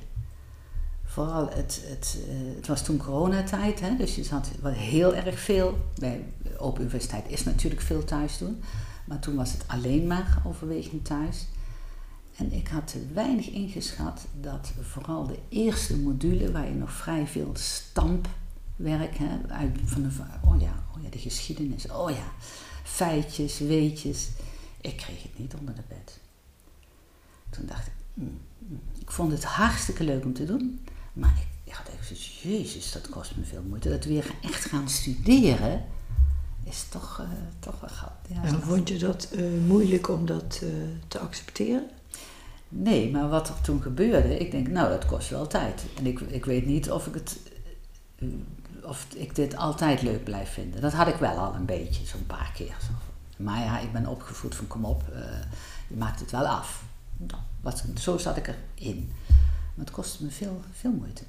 vooral 1.13 1.50
het, 1.50 1.82
het, 1.86 2.17
uh, 2.29 2.55
het 2.55 2.67
was 2.67 2.84
toen 2.84 2.98
coronatijd, 2.98 3.79
hè, 3.79 3.96
dus 3.96 4.15
je 4.15 4.24
zat 4.24 4.50
heel 4.63 5.15
erg 5.15 5.39
veel. 5.39 5.77
Bij 5.96 6.24
Open 6.58 6.82
Universiteit 6.82 7.25
is 7.27 7.43
natuurlijk 7.43 7.82
veel 7.82 8.03
thuis 8.03 8.38
doen, 8.38 8.63
maar 9.05 9.20
toen 9.20 9.36
was 9.36 9.51
het 9.51 9.63
alleen 9.67 10.08
maar 10.08 10.41
overwegend 10.46 11.05
thuis. 11.05 11.48
En 12.36 12.51
ik 12.51 12.67
had 12.67 12.88
te 12.88 13.05
weinig 13.13 13.50
ingeschat 13.50 14.25
dat 14.41 14.72
vooral 14.82 15.27
de 15.27 15.39
eerste 15.50 15.98
module, 15.98 16.51
waar 16.51 16.67
je 16.67 16.75
nog 16.75 16.91
vrij 16.91 17.27
veel 17.27 17.51
stampwerk 17.53 19.17
hebt, 19.17 19.51
uit 19.51 19.79
van 19.86 20.01
de, 20.01 20.10
oh 20.46 20.62
ja, 20.62 20.84
oh 20.96 21.03
ja, 21.03 21.10
de 21.10 21.20
geschiedenis, 21.20 21.91
oh 21.91 22.10
ja, 22.10 22.32
feitjes, 22.84 23.60
weetjes, 23.60 24.29
ik 24.82 24.98
kreeg 24.98 25.24
het 25.24 25.39
niet 25.39 25.53
onder 25.60 25.75
de 25.75 25.84
bed. 25.88 26.20
Toen 27.50 27.65
dacht 27.65 27.88
ik, 27.88 27.93
mm, 28.13 28.39
mm. 28.58 28.79
ik 29.00 29.12
vond 29.12 29.32
het 29.32 29.43
hartstikke 29.43 30.03
leuk 30.03 30.25
om 30.25 30.34
te 30.34 30.46
doen. 30.46 30.79
Maar 31.13 31.34
ik 31.63 31.74
had 31.74 31.88
even 31.88 32.05
zoiets, 32.05 32.41
jezus, 32.41 32.91
dat 32.91 33.10
kost 33.10 33.36
me 33.36 33.43
veel 33.43 33.63
moeite. 33.67 33.89
Dat 33.89 34.05
weer 34.05 34.32
echt 34.41 34.65
gaan 34.65 34.89
studeren 34.89 35.86
is 36.63 36.86
toch, 36.89 37.20
uh, 37.22 37.27
toch 37.60 37.79
wel 37.79 37.89
gat. 37.89 38.12
Ja, 38.27 38.43
en 38.43 38.62
vond 38.62 38.89
je 38.89 38.98
dat 38.98 39.27
uh, 39.32 39.65
moeilijk 39.65 40.10
om 40.10 40.25
dat 40.25 40.60
uh, 40.63 40.70
te 41.08 41.20
accepteren? 41.20 41.89
Nee, 42.70 43.12
maar 43.12 43.29
wat 43.29 43.48
er 43.48 43.62
toen 43.62 43.82
gebeurde, 43.82 44.38
ik 44.38 44.51
denk, 44.51 44.67
nou, 44.67 44.89
dat 44.89 45.05
kost 45.05 45.29
wel 45.29 45.48
tijd. 45.48 45.84
En 45.98 46.05
ik, 46.05 46.20
ik 46.20 46.46
weet 46.46 46.65
niet 46.65 46.91
of 46.91 47.08
ik 47.08 47.13
het 47.13 47.38
of 48.84 49.08
ik 49.15 49.36
dit 49.36 49.55
altijd 49.55 50.01
leuk 50.01 50.24
blijf 50.24 50.50
vinden. 50.50 50.82
Dat 50.82 50.93
had 50.93 51.08
ik 51.08 51.15
wel 51.15 51.38
al 51.38 51.55
een 51.55 51.65
beetje, 51.65 52.05
zo'n 52.05 52.25
paar 52.25 52.51
keer. 52.53 52.75
Maar 53.38 53.60
ja, 53.60 53.79
ik 53.79 53.91
ben 53.91 54.08
opgevoed 54.08 54.55
van 54.55 54.67
kom 54.67 54.86
op, 54.86 55.03
je 55.88 55.96
maakt 55.96 56.20
het 56.20 56.32
wel 56.32 56.48
af. 56.48 56.84
Nou, 57.17 57.41
wat, 57.62 57.84
zo 57.96 58.17
zat 58.17 58.38
ik 58.38 58.55
erin. 58.75 59.12
Maar 59.74 59.86
het 59.86 59.94
kostte 59.94 60.24
me 60.24 60.30
veel, 60.30 60.62
veel 60.72 60.92
moeite. 60.92 61.24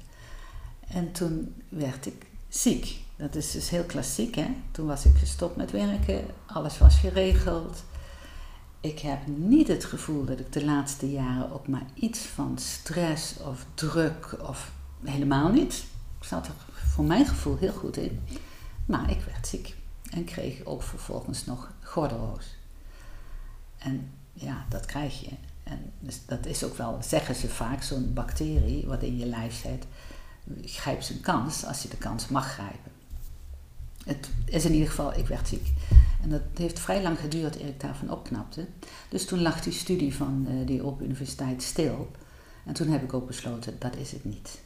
En 0.87 1.11
toen 1.11 1.55
werd 1.69 2.05
ik 2.05 2.25
ziek. 2.49 3.03
Dat 3.15 3.35
is 3.35 3.51
dus 3.51 3.69
heel 3.69 3.83
klassiek, 3.83 4.35
hè? 4.35 4.47
Toen 4.71 4.85
was 4.85 5.05
ik 5.05 5.15
gestopt 5.15 5.55
met 5.55 5.71
werken, 5.71 6.25
alles 6.45 6.77
was 6.77 6.95
geregeld. 6.95 7.83
Ik 8.79 8.99
heb 8.99 9.27
niet 9.27 9.67
het 9.67 9.85
gevoel 9.85 10.25
dat 10.25 10.39
ik 10.39 10.53
de 10.53 10.65
laatste 10.65 11.11
jaren 11.11 11.51
ook 11.51 11.67
maar 11.67 11.85
iets 11.93 12.19
van 12.19 12.57
stress 12.57 13.39
of 13.39 13.65
druk 13.73 14.37
of 14.41 14.71
helemaal 15.03 15.51
niet. 15.51 15.85
Ik 16.19 16.27
zat 16.27 16.47
er 16.47 16.53
voor 16.73 17.03
mijn 17.03 17.25
gevoel 17.25 17.57
heel 17.57 17.73
goed 17.73 17.97
in. 17.97 18.21
Maar 18.85 19.09
ik 19.09 19.21
werd 19.21 19.47
ziek. 19.47 19.75
En 20.09 20.23
kreeg 20.23 20.65
ook 20.65 20.83
vervolgens 20.83 21.45
nog 21.45 21.71
gordelroos. 21.83 22.55
En 23.77 24.11
ja, 24.33 24.65
dat 24.69 24.85
krijg 24.85 25.19
je. 25.21 25.31
En 25.65 25.91
dus 25.99 26.25
dat 26.25 26.45
is 26.45 26.63
ook 26.63 26.77
wel, 26.77 26.97
zeggen 27.01 27.35
ze 27.35 27.49
vaak, 27.49 27.83
zo'n 27.83 28.13
bacterie 28.13 28.85
wat 28.87 29.03
in 29.03 29.17
je 29.17 29.25
lijf 29.25 29.61
zit, 29.61 29.85
grijpt 30.61 31.05
zijn 31.05 31.21
kans 31.21 31.65
als 31.65 31.81
je 31.81 31.89
de 31.89 31.97
kans 31.97 32.27
mag 32.27 32.53
grijpen. 32.53 32.91
Het 34.05 34.29
is 34.45 34.65
in 34.65 34.73
ieder 34.73 34.89
geval, 34.89 35.17
ik 35.17 35.27
werd 35.27 35.47
ziek. 35.47 35.67
En 36.21 36.29
dat 36.29 36.41
heeft 36.55 36.79
vrij 36.79 37.01
lang 37.01 37.19
geduurd 37.19 37.59
eer 37.59 37.67
ik 37.67 37.79
daarvan 37.79 38.11
opknapte. 38.11 38.67
Dus 39.09 39.25
toen 39.25 39.41
lag 39.41 39.61
die 39.61 39.73
studie 39.73 40.15
van 40.15 40.45
uh, 40.49 40.67
die 40.67 40.83
Open 40.83 41.05
Universiteit 41.05 41.63
stil. 41.63 42.11
En 42.65 42.73
toen 42.73 42.87
heb 42.87 43.03
ik 43.03 43.13
ook 43.13 43.27
besloten, 43.27 43.75
dat 43.79 43.95
is 43.95 44.11
het 44.11 44.25
niet. 44.25 44.59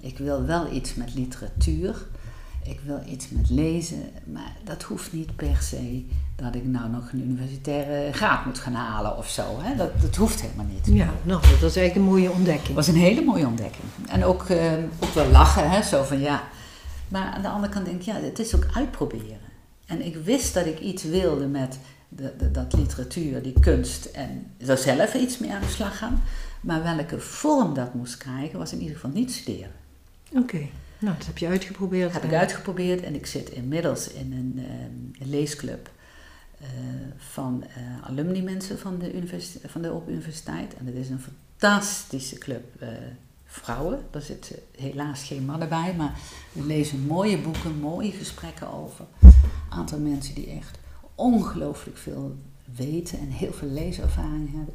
Ik 0.00 0.18
wil 0.18 0.44
wel 0.44 0.72
iets 0.72 0.94
met 0.94 1.14
literatuur. 1.14 2.06
Ik 2.62 2.80
wil 2.86 3.02
iets 3.06 3.28
met 3.28 3.50
lezen. 3.50 4.10
Maar 4.24 4.56
dat 4.64 4.82
hoeft 4.82 5.12
niet 5.12 5.36
per 5.36 5.56
se 5.60 6.04
dat 6.36 6.54
ik 6.54 6.64
nou 6.64 6.90
nog 6.90 7.12
een 7.12 7.22
universitaire 7.22 8.12
graad 8.12 8.44
moet 8.44 8.58
gaan 8.58 8.74
halen 8.74 9.16
of 9.16 9.28
zo. 9.28 9.60
Hè? 9.60 9.76
Dat, 9.76 10.00
dat 10.00 10.16
hoeft 10.16 10.40
helemaal 10.40 10.66
niet. 10.66 10.86
Ja, 10.86 11.10
nou, 11.22 11.40
dat 11.40 11.70
is 11.70 11.76
eigenlijk 11.76 11.94
een 11.94 12.12
mooie 12.12 12.30
ontdekking. 12.30 12.66
Dat 12.66 12.74
was 12.74 12.88
een 12.88 13.00
hele 13.00 13.24
mooie 13.24 13.46
ontdekking. 13.46 13.84
En 14.08 14.24
ook, 14.24 14.48
uh, 14.48 14.72
ook 15.00 15.14
wel 15.14 15.30
lachen, 15.30 15.70
hè? 15.70 15.82
zo 15.82 16.02
van 16.02 16.20
ja. 16.20 16.42
Maar 17.08 17.32
aan 17.32 17.42
de 17.42 17.48
andere 17.48 17.72
kant 17.72 17.84
denk 17.84 18.00
ik, 18.00 18.06
ja, 18.06 18.14
het 18.14 18.38
is 18.38 18.54
ook 18.54 18.66
uitproberen. 18.74 19.38
En 19.86 20.06
ik 20.06 20.16
wist 20.16 20.54
dat 20.54 20.66
ik 20.66 20.80
iets 20.80 21.02
wilde 21.02 21.46
met 21.46 21.78
de, 22.08 22.34
de, 22.38 22.50
dat 22.50 22.72
literatuur, 22.72 23.42
die 23.42 23.60
kunst 23.60 24.04
en 24.04 24.46
er 24.66 24.78
zelf 24.78 25.14
iets 25.14 25.38
mee 25.38 25.52
aan 25.52 25.60
de 25.60 25.68
slag 25.68 25.98
gaan. 25.98 26.22
Maar 26.60 26.82
welke 26.82 27.18
vorm 27.20 27.74
dat 27.74 27.94
moest 27.94 28.16
krijgen, 28.16 28.58
was 28.58 28.72
in 28.72 28.80
ieder 28.80 28.94
geval 28.94 29.10
niet 29.10 29.32
studeren. 29.32 29.70
Oké, 30.32 30.68
nou 31.02 31.16
dat 31.16 31.26
heb 31.26 31.38
je 31.38 31.46
uitgeprobeerd. 31.46 32.12
Heb 32.12 32.24
ik 32.24 32.32
uitgeprobeerd 32.32 33.02
en 33.02 33.14
ik 33.14 33.26
zit 33.26 33.50
inmiddels 33.50 34.08
in 34.08 34.32
een, 34.32 34.58
uh, 35.20 35.26
leesclub 35.28 35.90
uh, 36.60 36.68
van 37.16 37.64
uh, 37.76 38.06
alumni 38.06 38.42
mensen 38.42 38.78
van 38.78 38.98
de, 38.98 39.42
van 39.66 39.82
de 39.82 39.90
Open 39.90 40.12
Universiteit. 40.12 40.74
En 40.74 40.86
dat 40.86 40.94
is 40.94 41.10
een 41.10 41.20
fantastische 41.58 42.38
club 42.38 42.84
vrouwen. 43.46 44.00
Daar 44.10 44.22
zitten 44.22 44.56
helaas 44.76 45.22
geen 45.22 45.44
mannen 45.44 45.68
bij, 45.68 45.94
maar 45.96 46.18
we 46.52 46.62
lezen 46.62 47.06
mooie 47.06 47.38
boeken, 47.38 47.78
mooie 47.78 48.12
gesprekken 48.12 48.72
over. 48.72 49.04
Een 49.20 49.32
aantal 49.68 49.98
mensen 49.98 50.34
die 50.34 50.50
echt 50.50 50.78
ongelooflijk 51.14 51.98
veel 51.98 52.36
weten 52.76 53.18
en 53.18 53.28
heel 53.28 53.52
veel 53.52 53.68
leeservaring 53.68 54.52
hebben. 54.52 54.74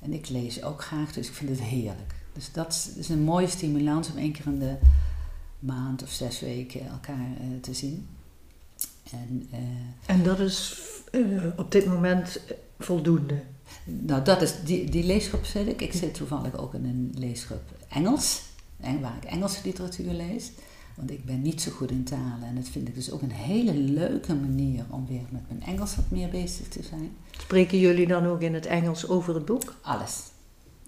En 0.00 0.12
ik 0.12 0.28
lees 0.28 0.62
ook 0.62 0.82
graag, 0.82 1.12
dus 1.12 1.28
ik 1.28 1.34
vind 1.34 1.50
het 1.50 1.60
heerlijk. 1.60 2.14
Dus 2.32 2.52
dat 2.52 2.90
is 2.96 3.08
een 3.08 3.22
mooie 3.22 3.46
stimulans 3.46 4.10
om 4.10 4.16
één 4.16 4.32
keer 4.32 4.46
in 4.46 4.58
de 4.58 4.76
maand 5.58 6.02
of 6.02 6.10
zes 6.10 6.40
weken 6.40 6.86
elkaar 6.86 7.28
uh, 7.40 7.60
te 7.60 7.74
zien. 7.74 8.08
En, 9.10 9.48
uh, 9.52 9.58
en 10.06 10.22
dat 10.22 10.38
is 10.38 10.80
uh, 11.12 11.42
op 11.56 11.72
dit 11.72 11.86
moment 11.86 12.40
voldoende? 12.78 13.42
Nou, 13.84 14.24
dat 14.24 14.42
is, 14.42 14.62
die, 14.64 14.90
die 14.90 15.04
leesgroep 15.04 15.44
zit 15.44 15.66
ik. 15.66 15.80
Ik 15.80 15.92
zit 15.92 16.14
toevallig 16.14 16.56
ook 16.56 16.74
in 16.74 16.84
een 16.84 17.14
leesgroep 17.14 17.62
Engels, 17.88 18.42
waar 19.00 19.16
ik 19.16 19.24
Engelse 19.24 19.60
literatuur 19.64 20.12
lees. 20.12 20.50
Want 20.94 21.10
ik 21.10 21.24
ben 21.24 21.42
niet 21.42 21.62
zo 21.62 21.70
goed 21.70 21.90
in 21.90 22.04
talen 22.04 22.48
en 22.48 22.54
dat 22.54 22.68
vind 22.68 22.88
ik 22.88 22.94
dus 22.94 23.10
ook 23.10 23.22
een 23.22 23.30
hele 23.30 23.74
leuke 23.74 24.34
manier 24.34 24.84
om 24.90 25.06
weer 25.06 25.24
met 25.30 25.42
mijn 25.48 25.62
Engels 25.62 25.96
wat 25.96 26.10
meer 26.10 26.28
bezig 26.28 26.68
te 26.68 26.82
zijn. 26.82 27.16
Spreken 27.30 27.78
jullie 27.78 28.06
dan 28.06 28.26
ook 28.26 28.40
in 28.40 28.54
het 28.54 28.66
Engels 28.66 29.08
over 29.08 29.34
het 29.34 29.44
boek? 29.44 29.74
Alles. 29.82 30.22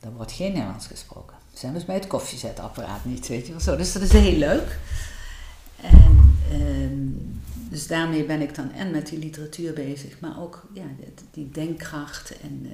Er 0.00 0.12
wordt 0.12 0.32
geen 0.32 0.52
Nederlands 0.52 0.86
gesproken. 0.86 1.36
Zijn 1.60 1.72
dus 1.72 1.84
bij 1.84 1.94
het 1.94 2.06
koffiezetapparaat 2.06 3.04
niet, 3.04 3.28
weet 3.28 3.46
je 3.46 3.52
wel 3.52 3.60
zo. 3.60 3.76
Dus 3.76 3.92
dat 3.92 4.02
is 4.02 4.12
heel 4.12 4.38
leuk. 4.38 4.78
En, 5.80 6.38
ehm, 6.50 7.08
dus 7.70 7.86
daarmee 7.86 8.24
ben 8.24 8.40
ik 8.40 8.54
dan 8.54 8.72
en 8.72 8.90
met 8.90 9.06
die 9.06 9.18
literatuur 9.18 9.72
bezig, 9.72 10.20
maar 10.20 10.40
ook 10.40 10.66
ja, 10.74 10.84
die 11.30 11.50
denkkracht 11.50 12.40
en 12.40 12.66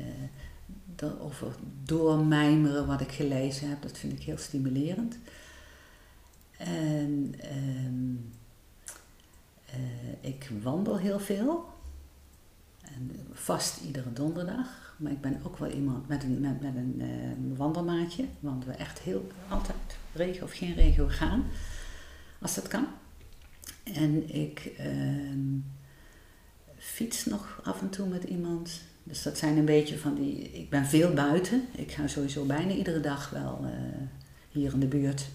uh, 1.03 1.25
over 1.25 1.55
doormijmeren 1.83 2.87
wat 2.87 3.01
ik 3.01 3.13
gelezen 3.13 3.69
heb, 3.69 3.83
dat 3.83 3.99
vind 3.99 4.13
ik 4.13 4.23
heel 4.23 4.39
stimulerend. 4.39 5.19
En 6.57 7.35
ehm, 7.39 8.15
eh, 9.67 10.31
ik 10.31 10.51
wandel 10.63 10.99
heel 10.99 11.19
veel. 11.19 11.69
En 12.83 13.11
vast 13.33 13.81
iedere 13.81 14.13
donderdag. 14.13 14.86
Maar 14.97 15.13
ik 15.13 15.21
ben 15.21 15.41
ook 15.45 15.59
wel 15.59 15.71
iemand 15.71 16.09
met 16.09 16.23
een, 16.23 16.41
met, 16.41 16.61
met 16.61 16.75
een 16.77 17.01
uh, 17.01 17.59
wandelmaatje. 17.59 18.25
Want 18.41 18.65
we 18.65 18.73
echt 18.73 18.99
heel 18.99 19.27
altijd, 19.49 19.77
regen 20.13 20.43
of 20.43 20.53
geen 20.53 20.75
regen, 20.75 21.11
gaan. 21.11 21.45
Als 22.39 22.55
dat 22.55 22.69
kan. 22.69 22.87
En 23.83 24.35
ik 24.35 24.73
uh, 24.81 25.61
fiets 26.77 27.25
nog 27.25 27.61
af 27.65 27.81
en 27.81 27.91
toe 27.91 28.09
met 28.09 28.25
iemand. 28.25 28.81
Dus 29.03 29.23
dat 29.23 29.39
zijn 29.39 29.57
een 29.57 29.65
beetje 29.65 29.99
van 29.99 30.15
die. 30.15 30.53
Ik 30.53 30.71
ben 30.71 30.87
veel 30.87 31.13
buiten. 31.13 31.63
Ik 31.75 31.93
ga 31.93 32.07
sowieso 32.07 32.45
bijna 32.45 32.73
iedere 32.73 33.01
dag 33.01 33.31
wel 33.31 33.61
uh, 33.63 33.71
hier 34.51 34.73
in 34.73 34.81
de 34.81 34.87
buurt 34.87 35.29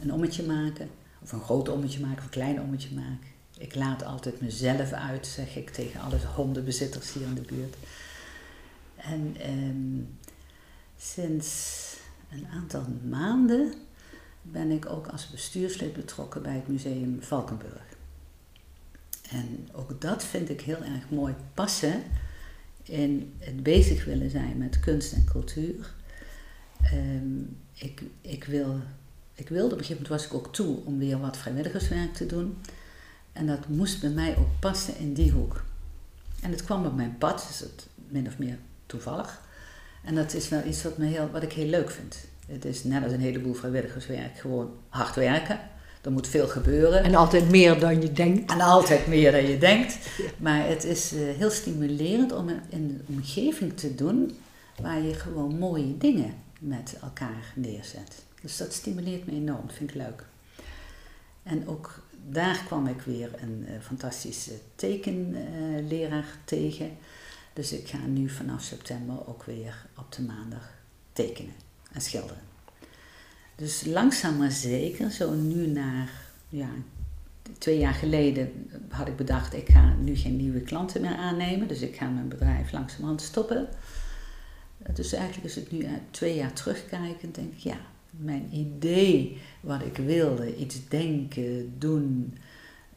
een 0.00 0.12
ommetje 0.12 0.42
maken. 0.42 0.88
Of 1.22 1.32
een 1.32 1.40
groot 1.40 1.68
ommetje 1.68 2.00
maken 2.00 2.18
of 2.18 2.24
een 2.24 2.30
klein 2.30 2.60
ommetje 2.60 2.94
maken. 2.94 3.30
Ik 3.58 3.74
laat 3.74 4.04
altijd 4.04 4.40
mezelf 4.40 4.92
uit, 4.92 5.26
zeg 5.26 5.56
ik 5.56 5.70
tegen 5.70 6.00
alle 6.00 6.18
hondenbezitters 6.34 7.12
hier 7.12 7.26
in 7.26 7.34
de 7.34 7.40
buurt. 7.40 7.76
En 9.02 9.36
um, 9.50 10.18
sinds 10.96 11.80
een 12.30 12.46
aantal 12.46 12.86
maanden 13.08 13.74
ben 14.42 14.70
ik 14.70 14.86
ook 14.86 15.06
als 15.06 15.30
bestuurslid 15.30 15.92
betrokken 15.92 16.42
bij 16.42 16.54
het 16.54 16.68
museum 16.68 17.22
Valkenburg. 17.22 17.82
En 19.30 19.68
ook 19.72 20.00
dat 20.00 20.24
vind 20.24 20.48
ik 20.48 20.60
heel 20.60 20.82
erg 20.82 21.10
mooi 21.10 21.34
passen 21.54 22.02
in 22.82 23.32
het 23.38 23.62
bezig 23.62 24.04
willen 24.04 24.30
zijn 24.30 24.58
met 24.58 24.80
kunst 24.80 25.12
en 25.12 25.24
cultuur. 25.24 25.94
Um, 26.92 27.58
ik, 27.72 28.02
ik, 28.20 28.44
wil, 28.44 28.80
ik 29.34 29.48
wilde 29.48 29.74
op 29.74 29.78
een 29.78 29.84
gegeven 29.84 30.02
moment 30.02 30.22
was 30.22 30.24
ik 30.24 30.34
ook 30.34 30.52
toe 30.54 30.84
om 30.84 30.98
weer 30.98 31.18
wat 31.18 31.36
vrijwilligerswerk 31.36 32.14
te 32.14 32.26
doen. 32.26 32.56
En 33.32 33.46
dat 33.46 33.68
moest 33.68 34.00
bij 34.00 34.10
mij 34.10 34.36
ook 34.36 34.60
passen 34.60 34.98
in 34.98 35.12
die 35.14 35.30
hoek. 35.30 35.64
En 36.40 36.50
het 36.50 36.64
kwam 36.64 36.86
op 36.86 36.94
mijn 36.94 37.18
pad, 37.18 37.44
dus 37.48 37.58
het 37.58 37.86
min 38.08 38.26
of 38.26 38.38
meer 38.38 38.58
toevallig. 38.92 39.40
En 40.04 40.14
dat 40.14 40.34
is 40.34 40.48
wel 40.48 40.64
iets 40.66 40.82
wat, 40.82 40.98
me 40.98 41.06
heel, 41.06 41.28
wat 41.32 41.42
ik 41.42 41.52
heel 41.52 41.66
leuk 41.66 41.90
vind. 41.90 42.16
Het 42.46 42.64
is 42.64 42.84
net 42.84 43.02
als 43.02 43.12
een 43.12 43.20
heleboel 43.20 43.54
vrijwilligerswerk 43.54 44.38
gewoon 44.38 44.70
hard 44.88 45.14
werken. 45.14 45.60
Er 46.02 46.12
moet 46.12 46.28
veel 46.28 46.48
gebeuren. 46.48 47.02
En 47.02 47.14
altijd 47.14 47.50
meer 47.50 47.80
dan 47.80 48.02
je 48.02 48.12
denkt. 48.12 48.50
En 48.50 48.60
altijd 48.60 49.06
meer 49.06 49.32
dan 49.32 49.46
je 49.46 49.58
denkt. 49.58 49.98
Maar 50.46 50.66
het 50.66 50.84
is 50.84 51.12
uh, 51.12 51.20
heel 51.36 51.50
stimulerend 51.50 52.32
om 52.32 52.48
in 52.48 52.60
een 52.68 53.02
omgeving 53.06 53.76
te 53.76 53.94
doen 53.94 54.38
waar 54.80 55.02
je 55.02 55.14
gewoon 55.14 55.58
mooie 55.58 55.98
dingen 55.98 56.34
met 56.58 56.96
elkaar 57.02 57.52
neerzet. 57.54 58.22
Dus 58.42 58.56
dat 58.56 58.72
stimuleert 58.72 59.26
me 59.26 59.32
enorm, 59.32 59.66
dat 59.66 59.76
vind 59.76 59.90
ik 59.90 59.96
leuk. 59.96 60.24
En 61.42 61.68
ook 61.68 62.02
daar 62.28 62.62
kwam 62.66 62.86
ik 62.86 63.00
weer 63.00 63.30
een 63.40 63.64
uh, 63.68 63.70
fantastische 63.80 64.52
tekenleraar 64.74 66.18
uh, 66.18 66.44
tegen. 66.44 66.90
Dus 67.52 67.72
ik 67.72 67.88
ga 67.88 67.98
nu 68.06 68.28
vanaf 68.28 68.62
september 68.62 69.28
ook 69.28 69.44
weer 69.44 69.86
op 69.96 70.12
de 70.12 70.22
maandag 70.22 70.70
tekenen 71.12 71.54
en 71.92 72.00
schilderen. 72.00 72.42
Dus 73.56 73.84
langzaam 73.84 74.36
maar 74.36 74.50
zeker, 74.50 75.10
zo 75.10 75.34
nu 75.34 75.66
naar, 75.66 76.10
ja, 76.48 76.68
twee 77.58 77.78
jaar 77.78 77.94
geleden 77.94 78.68
had 78.88 79.08
ik 79.08 79.16
bedacht, 79.16 79.54
ik 79.54 79.68
ga 79.68 79.94
nu 80.00 80.16
geen 80.16 80.36
nieuwe 80.36 80.60
klanten 80.60 81.00
meer 81.00 81.16
aannemen. 81.16 81.68
Dus 81.68 81.80
ik 81.80 81.96
ga 81.96 82.08
mijn 82.08 82.28
bedrijf 82.28 82.72
langzamerhand 82.72 83.22
stoppen. 83.22 83.68
Dus 84.94 85.12
eigenlijk 85.12 85.46
is 85.46 85.54
het 85.54 85.72
nu 85.72 85.86
twee 86.10 86.34
jaar 86.34 86.52
terugkijkend, 86.52 87.34
denk 87.34 87.52
ik, 87.52 87.58
ja, 87.58 87.76
mijn 88.10 88.48
idee, 88.52 89.40
wat 89.60 89.82
ik 89.82 89.96
wilde, 89.96 90.56
iets 90.56 90.88
denken, 90.88 91.74
doen, 91.78 92.38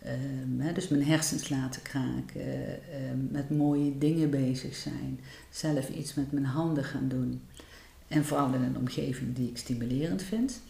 um, 0.08 0.74
dus 0.74 0.88
mijn 0.88 1.04
hersens 1.04 1.50
laten 1.50 1.82
kraken, 1.82 2.68
um, 3.12 3.28
met 3.32 3.50
mooie 3.50 3.98
dingen 3.98 4.30
bezig 4.30 4.76
zijn, 4.76 5.20
zelf 5.50 5.90
iets 5.90 6.14
met 6.14 6.32
mijn 6.32 6.46
handen 6.46 6.84
gaan 6.84 7.08
doen. 7.08 7.42
En 8.08 8.26
vooral 8.26 8.54
in 8.54 8.62
een 8.62 8.78
omgeving 8.78 9.36
die 9.36 9.50
ik 9.50 9.58
stimulerend 9.58 10.24
vind, 10.24 10.62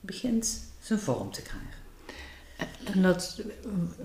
begint 0.00 0.60
zijn 0.80 0.98
vorm 0.98 1.30
te 1.30 1.42
krijgen. 1.42 1.84
En 2.94 3.02
dat, 3.02 3.42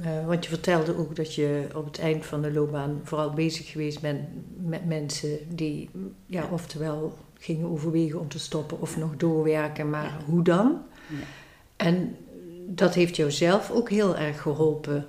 uh, 0.01 0.25
want 0.25 0.43
je 0.43 0.49
vertelde 0.49 0.97
ook 0.97 1.15
dat 1.15 1.35
je 1.35 1.67
op 1.75 1.85
het 1.85 1.99
eind 1.99 2.25
van 2.25 2.41
de 2.41 2.51
loopbaan 2.51 3.01
vooral 3.03 3.29
bezig 3.33 3.71
geweest 3.71 4.01
bent 4.01 4.19
met 4.57 4.85
mensen 4.85 5.55
die, 5.55 5.89
ja, 6.25 6.47
oftewel 6.51 7.17
gingen 7.37 7.69
overwegen 7.69 8.19
om 8.19 8.27
te 8.27 8.39
stoppen 8.39 8.81
of 8.81 8.97
nog 8.97 9.17
doorwerken, 9.17 9.89
maar 9.89 10.03
ja. 10.03 10.25
hoe 10.25 10.43
dan? 10.43 10.81
Ja. 11.07 11.15
En 11.75 12.15
dat 12.75 12.93
heeft 12.93 13.15
jou 13.15 13.31
zelf 13.31 13.71
ook 13.71 13.89
heel 13.89 14.17
erg 14.17 14.41
geholpen, 14.41 15.07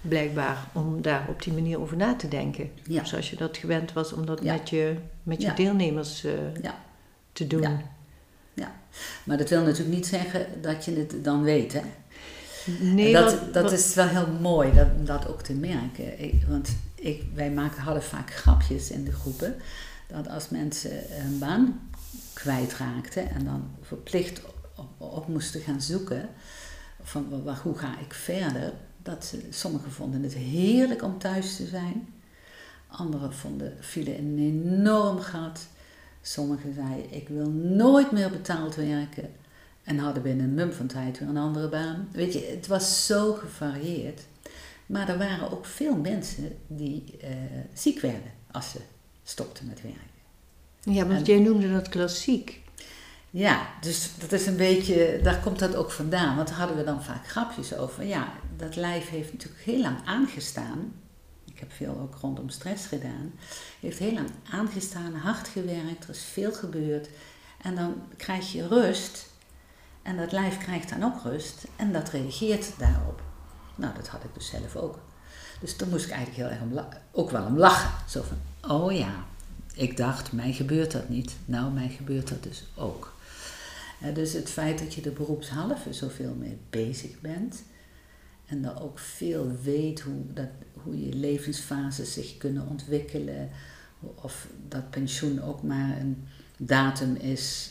blijkbaar, 0.00 0.66
om 0.72 1.02
daar 1.02 1.26
op 1.28 1.42
die 1.42 1.52
manier 1.52 1.80
over 1.80 1.96
na 1.96 2.16
te 2.16 2.28
denken. 2.28 2.70
Ja. 2.86 3.04
Zoals 3.04 3.30
je 3.30 3.36
dat 3.36 3.56
gewend 3.56 3.92
was 3.92 4.12
om 4.12 4.26
dat 4.26 4.42
met 4.42 4.70
je, 4.70 4.96
met 5.22 5.42
je 5.42 5.54
deelnemers 5.54 6.24
uh, 6.24 6.32
te 7.32 7.46
doen. 7.46 7.80
Ja. 8.54 8.72
maar 9.24 9.36
dat 9.36 9.48
wil 9.48 9.62
natuurlijk 9.62 9.96
niet 9.96 10.06
zeggen 10.06 10.46
dat 10.60 10.84
je 10.84 10.92
het 10.92 11.24
dan 11.24 11.42
weet, 11.42 11.72
hè? 11.72 11.80
Nee, 12.80 13.12
dat, 13.12 13.38
dat 13.52 13.72
is 13.72 13.94
wel 13.94 14.06
heel 14.06 14.28
mooi, 14.40 14.72
dat, 14.72 15.06
dat 15.06 15.28
ook 15.28 15.42
te 15.42 15.54
merken. 15.54 16.20
Ik, 16.22 16.42
want 16.48 16.76
ik, 16.94 17.22
wij 17.34 17.50
maken, 17.50 17.82
hadden 17.82 18.02
vaak 18.02 18.34
grapjes 18.34 18.90
in 18.90 19.04
de 19.04 19.12
groepen. 19.12 19.54
Dat 20.08 20.28
als 20.28 20.48
mensen 20.48 21.20
een 21.24 21.38
baan 21.38 21.90
kwijtraakten 22.32 23.30
en 23.30 23.44
dan 23.44 23.70
verplicht 23.82 24.40
op, 24.74 24.88
op 24.98 25.28
moesten 25.28 25.60
gaan 25.60 25.82
zoeken 25.82 26.28
van 27.02 27.42
waar, 27.44 27.60
hoe 27.62 27.78
ga 27.78 27.98
ik 27.98 28.14
verder, 28.14 28.72
dat 29.02 29.24
ze, 29.24 29.46
sommigen 29.50 29.90
vonden 29.90 30.22
het 30.22 30.34
heerlijk 30.34 31.02
om 31.02 31.18
thuis 31.18 31.56
te 31.56 31.66
zijn. 31.66 32.08
Anderen 32.86 33.34
vonden, 33.34 33.76
vielen 33.80 34.18
een 34.18 34.38
enorm 34.38 35.18
gat. 35.18 35.66
Sommigen 36.22 36.74
zeiden, 36.74 37.14
ik 37.14 37.28
wil 37.28 37.50
nooit 37.50 38.12
meer 38.12 38.30
betaald 38.30 38.74
werken. 38.74 39.30
En 39.82 39.98
hadden 39.98 40.22
binnen 40.22 40.46
een 40.46 40.54
mum 40.54 40.72
van 40.72 40.86
tijd 40.86 41.18
weer 41.18 41.28
een 41.28 41.36
andere 41.36 41.68
baan. 41.68 42.08
Weet 42.12 42.32
je, 42.32 42.44
het 42.56 42.66
was 42.66 43.06
zo 43.06 43.32
gevarieerd. 43.32 44.20
Maar 44.86 45.08
er 45.08 45.18
waren 45.18 45.50
ook 45.50 45.66
veel 45.66 45.96
mensen 45.96 46.56
die 46.66 47.04
uh, 47.22 47.28
ziek 47.74 48.00
werden 48.00 48.32
als 48.50 48.70
ze 48.70 48.78
stopten 49.24 49.66
met 49.66 49.82
werken. 49.82 50.00
Ja, 50.80 51.06
want 51.06 51.26
jij 51.26 51.38
noemde 51.38 51.72
dat 51.72 51.88
klassiek. 51.88 52.61
Ja, 53.34 53.66
dus 53.80 54.10
dat 54.18 54.32
is 54.32 54.46
een 54.46 54.56
beetje, 54.56 55.20
daar 55.22 55.40
komt 55.40 55.58
dat 55.58 55.74
ook 55.74 55.90
vandaan. 55.90 56.36
Want 56.36 56.48
daar 56.48 56.56
hadden 56.56 56.76
we 56.76 56.84
dan 56.84 57.02
vaak 57.02 57.28
grapjes 57.28 57.76
over. 57.76 58.04
Ja, 58.04 58.32
dat 58.56 58.76
lijf 58.76 59.08
heeft 59.08 59.32
natuurlijk 59.32 59.62
heel 59.62 59.80
lang 59.80 59.96
aangestaan. 60.04 60.92
Ik 61.44 61.58
heb 61.58 61.72
veel 61.72 61.98
ook 62.02 62.14
rondom 62.20 62.48
stress 62.48 62.86
gedaan. 62.86 63.32
Heeft 63.80 63.98
heel 63.98 64.12
lang 64.12 64.28
aangestaan, 64.50 65.14
hard 65.14 65.48
gewerkt, 65.48 66.04
er 66.04 66.10
is 66.10 66.22
veel 66.32 66.52
gebeurd. 66.52 67.08
En 67.62 67.74
dan 67.74 67.94
krijg 68.16 68.52
je 68.52 68.68
rust. 68.68 69.26
En 70.02 70.16
dat 70.16 70.32
lijf 70.32 70.58
krijgt 70.58 70.88
dan 70.88 71.02
ook 71.02 71.22
rust. 71.22 71.64
En 71.76 71.92
dat 71.92 72.08
reageert 72.08 72.78
daarop. 72.78 73.22
Nou, 73.74 73.94
dat 73.94 74.08
had 74.08 74.24
ik 74.24 74.34
dus 74.34 74.48
zelf 74.48 74.76
ook. 74.76 74.98
Dus 75.60 75.76
daar 75.76 75.88
moest 75.88 76.04
ik 76.04 76.10
eigenlijk 76.10 76.40
heel 76.40 76.58
erg 76.58 76.70
om 76.70 76.86
ook 77.12 77.30
wel 77.30 77.44
om 77.44 77.58
lachen. 77.58 77.90
Zo 78.08 78.22
van, 78.22 78.70
oh 78.70 78.92
ja, 78.92 79.24
ik 79.74 79.96
dacht, 79.96 80.32
mij 80.32 80.52
gebeurt 80.52 80.92
dat 80.92 81.08
niet. 81.08 81.36
Nou, 81.44 81.72
mij 81.72 81.88
gebeurt 81.88 82.28
dat 82.28 82.42
dus 82.42 82.64
ook. 82.74 83.12
Dus 84.14 84.32
het 84.32 84.50
feit 84.50 84.78
dat 84.78 84.94
je 84.94 85.00
de 85.00 85.10
beroepshalve 85.10 85.92
zoveel 85.92 86.34
mee 86.34 86.58
bezig 86.70 87.20
bent 87.20 87.62
en 88.52 88.62
dat 88.62 88.80
ook 88.80 88.98
veel 88.98 89.50
weet 89.62 90.00
hoe, 90.00 90.22
dat, 90.34 90.48
hoe 90.72 91.06
je 91.06 91.14
levensfases 91.14 92.12
zich 92.12 92.36
kunnen 92.36 92.68
ontwikkelen, 92.68 93.50
of 94.14 94.46
dat 94.68 94.90
pensioen 94.90 95.42
ook 95.42 95.62
maar 95.62 96.00
een 96.00 96.28
datum 96.56 97.14
is, 97.16 97.70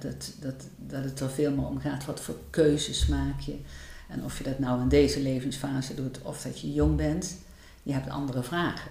dat, 0.00 0.02
dat, 0.40 0.64
dat 0.76 1.04
het 1.04 1.20
er 1.20 1.30
veel 1.30 1.52
meer 1.52 1.66
om 1.66 1.80
gaat 1.80 2.04
wat 2.04 2.20
voor 2.20 2.36
keuzes 2.50 3.06
maak 3.06 3.40
je. 3.40 3.56
En 4.08 4.24
of 4.24 4.38
je 4.38 4.44
dat 4.44 4.58
nou 4.58 4.80
in 4.80 4.88
deze 4.88 5.20
levensfase 5.20 5.94
doet 5.94 6.22
of 6.22 6.42
dat 6.42 6.60
je 6.60 6.72
jong 6.72 6.96
bent, 6.96 7.36
je 7.82 7.92
hebt 7.92 8.08
andere 8.08 8.42
vragen. 8.42 8.90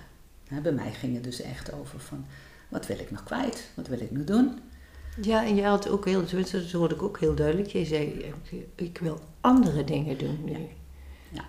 bij 0.62 0.72
mij 0.72 0.94
ging 0.94 1.14
het 1.14 1.24
dus 1.24 1.42
echt 1.42 1.74
over 1.74 2.00
van 2.00 2.26
wat 2.70 2.88
wil 2.88 3.00
ik 3.00 3.12
nog 3.12 3.24
kwijt? 3.24 3.70
Wat 3.74 3.88
wil 3.88 4.00
ik 4.00 4.12
nog 4.12 4.24
doen? 4.24 4.60
Ja, 5.22 5.46
en 5.46 5.56
je 5.56 5.64
had 5.64 5.90
ook 5.90 6.06
heel, 6.06 6.24
dat 6.32 6.72
hoorde 6.72 6.96
ik 6.96 7.02
ook 7.02 7.20
heel 7.20 7.36
duidelijk. 7.36 7.70
Je 7.70 7.86
zei, 7.86 8.34
ik 8.76 8.98
wil 8.98 9.20
andere 9.42 9.84
dingen 9.84 10.18
doen 10.18 10.40
nu. 10.46 10.58
Ja. 11.30 11.46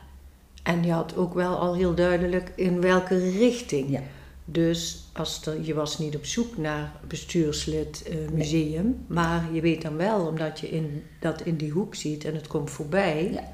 En 0.62 0.84
je 0.84 0.92
had 0.92 1.16
ook 1.16 1.34
wel 1.34 1.56
al 1.56 1.74
heel 1.74 1.94
duidelijk 1.94 2.52
in 2.56 2.80
welke 2.80 3.30
richting. 3.30 3.90
Ja. 3.90 4.02
Dus 4.44 5.04
als 5.12 5.46
er, 5.46 5.62
je 5.62 5.74
was 5.74 5.98
niet 5.98 6.16
op 6.16 6.24
zoek 6.24 6.56
naar 6.56 6.92
bestuurslid 7.08 8.04
uh, 8.08 8.28
museum, 8.32 9.04
maar 9.06 9.52
je 9.52 9.60
weet 9.60 9.82
dan 9.82 9.96
wel, 9.96 10.26
omdat 10.26 10.60
je 10.60 10.68
in, 10.68 11.02
dat 11.18 11.42
in 11.42 11.56
die 11.56 11.70
hoek 11.70 11.94
ziet 11.94 12.24
en 12.24 12.34
het 12.34 12.46
komt 12.46 12.70
voorbij, 12.70 13.30
ja. 13.32 13.52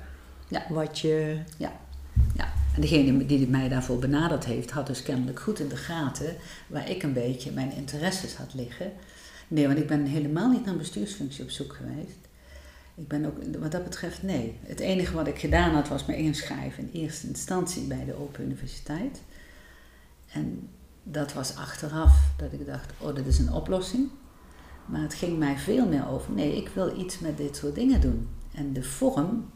Ja. 0.48 0.66
wat 0.68 0.98
je... 0.98 1.38
Ja. 1.56 1.72
ja. 2.34 2.52
En 2.74 2.80
degene 2.80 3.26
die 3.26 3.48
mij 3.48 3.68
daarvoor 3.68 3.98
benaderd 3.98 4.44
heeft, 4.44 4.70
had 4.70 4.86
dus 4.86 5.02
kennelijk 5.02 5.40
goed 5.40 5.58
in 5.58 5.68
de 5.68 5.76
gaten 5.76 6.36
waar 6.66 6.90
ik 6.90 7.02
een 7.02 7.12
beetje 7.12 7.50
mijn 7.50 7.72
interesses 7.72 8.34
had 8.34 8.54
liggen. 8.54 8.92
Nee, 9.48 9.66
want 9.66 9.78
ik 9.78 9.86
ben 9.86 10.04
helemaal 10.04 10.50
niet 10.50 10.64
naar 10.64 10.72
een 10.72 10.78
bestuursfunctie 10.78 11.44
op 11.44 11.50
zoek 11.50 11.72
geweest. 11.72 12.18
Ik 12.94 13.08
ben 13.08 13.24
ook, 13.24 13.36
wat 13.58 13.72
dat 13.72 13.84
betreft, 13.84 14.22
nee. 14.22 14.58
Het 14.62 14.80
enige 14.80 15.14
wat 15.14 15.26
ik 15.26 15.38
gedaan 15.38 15.74
had, 15.74 15.88
was 15.88 16.06
me 16.06 16.16
inschrijven 16.16 16.82
in 16.82 17.00
eerste 17.00 17.26
instantie 17.26 17.82
bij 17.82 18.04
de 18.04 18.14
Open 18.14 18.44
Universiteit. 18.44 19.22
En 20.32 20.68
dat 21.02 21.32
was 21.32 21.56
achteraf 21.56 22.32
dat 22.36 22.52
ik 22.52 22.66
dacht, 22.66 22.92
oh, 22.98 23.14
dat 23.14 23.26
is 23.26 23.38
een 23.38 23.52
oplossing. 23.52 24.08
Maar 24.86 25.00
het 25.00 25.14
ging 25.14 25.38
mij 25.38 25.58
veel 25.58 25.86
meer 25.86 26.08
over, 26.08 26.32
nee, 26.32 26.56
ik 26.56 26.68
wil 26.68 26.98
iets 26.98 27.18
met 27.18 27.36
dit 27.36 27.56
soort 27.56 27.74
dingen 27.74 28.00
doen. 28.00 28.28
En 28.54 28.72
de 28.72 28.82
vorm, 28.82 29.50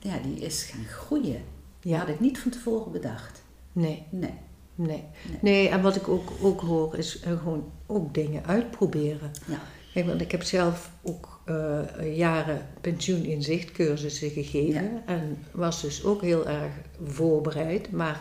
ja, 0.00 0.18
die 0.18 0.40
is 0.40 0.62
gaan 0.62 0.84
groeien. 0.84 1.42
Ja. 1.80 1.98
had 1.98 2.08
ik 2.08 2.20
niet 2.20 2.38
van 2.38 2.50
tevoren 2.50 2.92
bedacht. 2.92 3.42
Nee. 3.72 4.06
Nee. 4.10 4.34
Nee. 4.78 5.04
nee. 5.40 5.68
en 5.68 5.82
wat 5.82 5.96
ik 5.96 6.08
ook, 6.08 6.32
ook 6.42 6.60
hoor 6.60 6.94
is 6.98 7.22
uh, 7.22 7.38
gewoon 7.38 7.72
ook 7.86 8.14
dingen 8.14 8.46
uitproberen. 8.46 9.30
Ja. 9.46 9.60
Kijk, 9.92 10.06
want 10.06 10.20
ik 10.20 10.30
heb 10.30 10.42
zelf 10.42 10.90
ook 11.02 11.40
uh, 11.46 12.16
jaren 12.16 12.66
pensioeninzichtcursussen 12.80 14.30
gegeven. 14.30 15.02
En 15.06 15.44
was 15.50 15.80
dus 15.80 16.04
ook 16.04 16.22
heel 16.22 16.48
erg 16.48 16.72
voorbereid. 17.04 17.90
Maar 17.90 18.20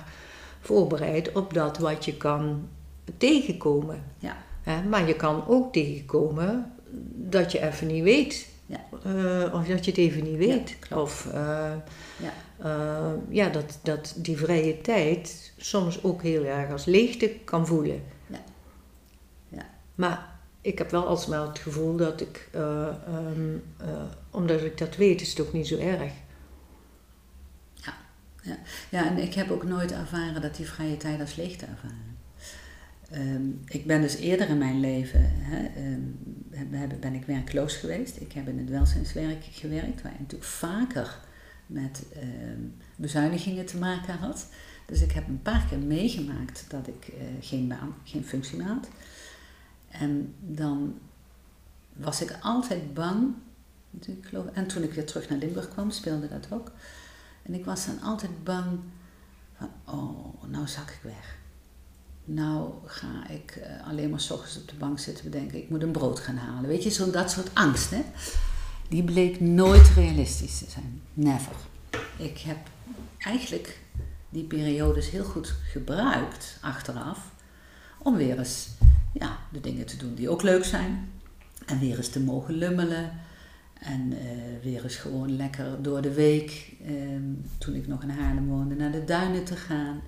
voorbereid 0.62 1.32
op 1.32 1.54
dat 1.54 1.78
wat 1.78 2.06
je 2.06 2.18
kan 2.18 2.68
tegenkomen. 3.18 4.04
Ja. 4.18 4.38
maar 4.90 5.08
je 5.08 5.16
kan 5.16 5.48
ook 5.48 5.74
tegenkomen 5.74 6.72
dat 7.16 7.52
je 7.52 7.62
even 7.62 7.88
niet 7.88 8.04
weet. 8.04 8.48
Ja. 8.66 8.86
Uh, 9.08 9.54
of 9.54 9.68
dat 9.68 9.86
je 9.86 9.92
het 9.92 10.00
even 10.00 10.24
niet 10.24 10.38
weet. 10.38 10.78
of 10.92 11.28
ja. 12.18 12.34
Uh, 12.66 13.12
ja, 13.30 13.50
dat, 13.50 13.80
dat 13.84 14.16
die 14.18 14.38
vrije 14.38 14.82
tijd 14.82 15.54
soms 15.58 16.04
ook 16.04 16.22
heel 16.22 16.44
erg 16.46 16.72
als 16.72 16.86
leegte 16.86 17.30
kan 17.44 17.68
voelen. 17.68 18.04
Ja. 18.28 18.40
Ja. 19.50 19.66
Maar 19.96 20.40
ik 20.62 20.78
heb 20.78 20.92
wel 20.92 21.08
alsmaar 21.08 21.48
het 21.48 21.60
gevoel 21.60 21.96
dat 21.96 22.22
ik, 22.22 22.50
uh, 22.56 22.94
um, 23.08 23.64
uh, 23.82 24.04
omdat 24.32 24.62
ik 24.62 24.78
dat 24.78 24.96
weet, 24.96 25.22
is 25.22 25.30
het 25.30 25.40
ook 25.40 25.54
niet 25.54 25.68
zo 25.68 25.78
erg. 25.78 26.12
Ja. 27.74 27.94
Ja. 28.42 28.58
ja, 28.90 29.06
en 29.08 29.18
ik 29.18 29.34
heb 29.34 29.52
ook 29.52 29.64
nooit 29.64 29.92
ervaren 29.92 30.42
dat 30.42 30.56
die 30.56 30.70
vrije 30.70 30.98
tijd 30.98 31.20
als 31.20 31.36
leegte 31.36 31.66
ervaren. 31.66 32.16
Um, 33.14 33.62
ik 33.66 33.86
ben 33.86 34.02
dus 34.02 34.16
eerder 34.16 34.50
in 34.50 34.58
mijn 34.58 34.80
leven 34.80 35.32
hè, 35.34 35.92
um, 35.92 36.20
ben 37.00 37.14
ik 37.14 37.26
werkloos 37.26 37.76
geweest. 37.76 38.22
Ik 38.22 38.32
heb 38.32 38.48
in 38.48 38.58
het 38.58 38.70
welzijnswerk 38.70 39.44
gewerkt, 39.44 40.02
waar 40.02 40.12
natuurlijk 40.20 40.50
vaker 40.50 41.20
met 41.68 42.04
ehm, 42.14 42.62
bezuinigingen 42.96 43.66
te 43.66 43.78
maken 43.78 44.18
had. 44.18 44.48
Dus 44.86 45.02
ik 45.02 45.12
heb 45.12 45.28
een 45.28 45.42
paar 45.42 45.66
keer 45.70 45.80
meegemaakt 45.80 46.66
dat 46.70 46.88
ik 46.88 47.08
uh, 47.08 47.24
geen 47.42 47.68
baan, 47.68 47.96
geen 48.04 48.26
functie 48.26 48.58
meer 48.58 48.68
had. 48.68 48.90
En 49.88 50.36
dan 50.40 51.00
was 51.94 52.22
ik 52.22 52.38
altijd 52.42 52.94
bang. 52.94 53.34
En 54.54 54.68
toen 54.68 54.84
ik 54.84 54.94
weer 54.94 55.06
terug 55.06 55.30
naar 55.30 55.38
Limburg 55.38 55.70
kwam, 55.70 55.92
speelde 55.92 56.28
dat 56.28 56.48
ook. 56.52 56.72
En 57.44 57.54
ik 57.54 57.66
was 57.66 57.86
dan 57.86 58.02
altijd 58.02 58.44
bang 58.44 58.80
van, 59.58 59.70
oh, 59.86 60.44
nou 60.44 60.68
zak 60.68 60.90
ik 60.90 61.00
weg. 61.02 61.38
Nou 62.26 62.74
ga 62.86 63.28
ik 63.30 63.56
uh, 63.56 63.88
alleen 63.88 64.10
maar 64.10 64.20
s 64.20 64.32
ochtends 64.32 64.58
op 64.58 64.68
de 64.68 64.76
bank 64.76 65.00
zitten 65.00 65.24
bedenken, 65.24 65.58
ik 65.58 65.70
moet 65.70 65.82
een 65.82 65.92
brood 65.92 66.20
gaan 66.20 66.38
halen. 66.38 66.70
Weet 66.70 66.84
je, 66.84 66.90
zo 66.90 67.12
dat 67.12 67.32
soort 67.32 67.56
angst, 67.56 67.90
hè 67.90 68.04
die 68.88 69.04
bleek 69.04 69.40
nooit 69.40 69.90
realistisch 69.96 70.58
te 70.58 70.66
zijn. 70.70 71.02
Never. 71.14 71.56
Ik 72.18 72.38
heb 72.38 72.58
eigenlijk 73.18 73.80
die 74.30 74.44
periodes 74.44 75.10
heel 75.10 75.24
goed 75.24 75.56
gebruikt 75.72 76.58
achteraf 76.62 77.20
om 77.98 78.16
weer 78.16 78.38
eens 78.38 78.70
ja, 79.14 79.38
de 79.52 79.60
dingen 79.60 79.86
te 79.86 79.98
doen 79.98 80.16
die 80.16 80.30
ook 80.30 80.42
leuk 80.42 80.66
zijn. 80.66 81.10
En 81.66 81.80
weer 81.80 81.98
eens 81.98 82.10
te 82.10 82.20
mogen 82.20 82.54
lummelen. 82.54 83.12
En 83.80 84.12
uh, 84.12 84.20
weer 84.64 84.84
eens 84.84 84.96
gewoon 84.96 85.36
lekker 85.36 85.82
door 85.82 86.02
de 86.02 86.14
week, 86.14 86.74
ehm, 86.86 87.34
toen 87.58 87.76
ik 87.76 87.88
nog 87.88 88.04
in 88.04 88.10
Haarlem 88.10 88.48
woonde, 88.48 88.76
naar 88.76 88.92
de 88.92 89.04
duinen 89.04 89.44
te 89.44 89.56
gaan. 89.56 90.02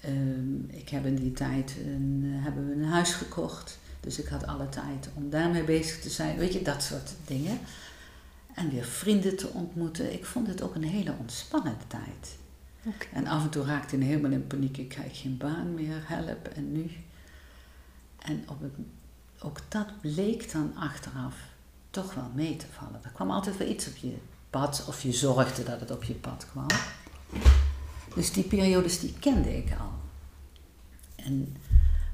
Ehm, 0.00 0.64
ik 0.68 0.88
heb 0.88 1.06
in 1.06 1.14
die 1.14 1.32
tijd 1.32 1.76
een, 1.86 2.22
hebben 2.24 2.68
we 2.68 2.74
een 2.74 2.88
huis 2.88 3.14
gekocht. 3.14 3.78
Dus 4.02 4.18
ik 4.18 4.26
had 4.26 4.46
alle 4.46 4.68
tijd 4.68 5.08
om 5.14 5.30
daarmee 5.30 5.64
bezig 5.64 6.00
te 6.00 6.10
zijn. 6.10 6.38
Weet 6.38 6.52
je, 6.52 6.62
dat 6.62 6.82
soort 6.82 7.10
dingen. 7.26 7.58
En 8.54 8.70
weer 8.70 8.84
vrienden 8.84 9.36
te 9.36 9.48
ontmoeten. 9.48 10.12
Ik 10.12 10.24
vond 10.24 10.46
het 10.46 10.62
ook 10.62 10.74
een 10.74 10.84
hele 10.84 11.14
ontspannende 11.18 11.86
tijd. 11.86 12.36
En 13.12 13.26
af 13.26 13.42
en 13.42 13.50
toe 13.50 13.64
raakte 13.64 13.96
ik 13.96 14.02
helemaal 14.02 14.30
in 14.30 14.46
paniek. 14.46 14.76
Ik 14.76 14.88
krijg 14.88 15.20
geen 15.20 15.36
baan 15.36 15.74
meer, 15.74 16.02
help. 16.04 16.46
En 16.46 16.72
nu? 16.72 16.90
En 18.18 18.44
op 18.48 18.60
het, 18.60 18.72
ook 19.38 19.58
dat 19.68 20.00
bleek 20.00 20.52
dan 20.52 20.76
achteraf 20.76 21.34
toch 21.90 22.14
wel 22.14 22.30
mee 22.34 22.56
te 22.56 22.66
vallen. 22.72 23.00
Er 23.02 23.10
kwam 23.10 23.30
altijd 23.30 23.56
wel 23.56 23.68
iets 23.68 23.88
op 23.88 23.96
je 23.96 24.16
pad. 24.50 24.84
Of 24.88 25.02
je 25.02 25.12
zorgde 25.12 25.62
dat 25.62 25.80
het 25.80 25.90
op 25.90 26.04
je 26.04 26.14
pad 26.14 26.46
kwam. 26.50 26.66
Dus 28.14 28.32
die 28.32 28.44
periodes 28.44 29.00
die 29.00 29.14
kende 29.18 29.56
ik 29.56 29.70
al. 29.80 29.92
En 31.16 31.56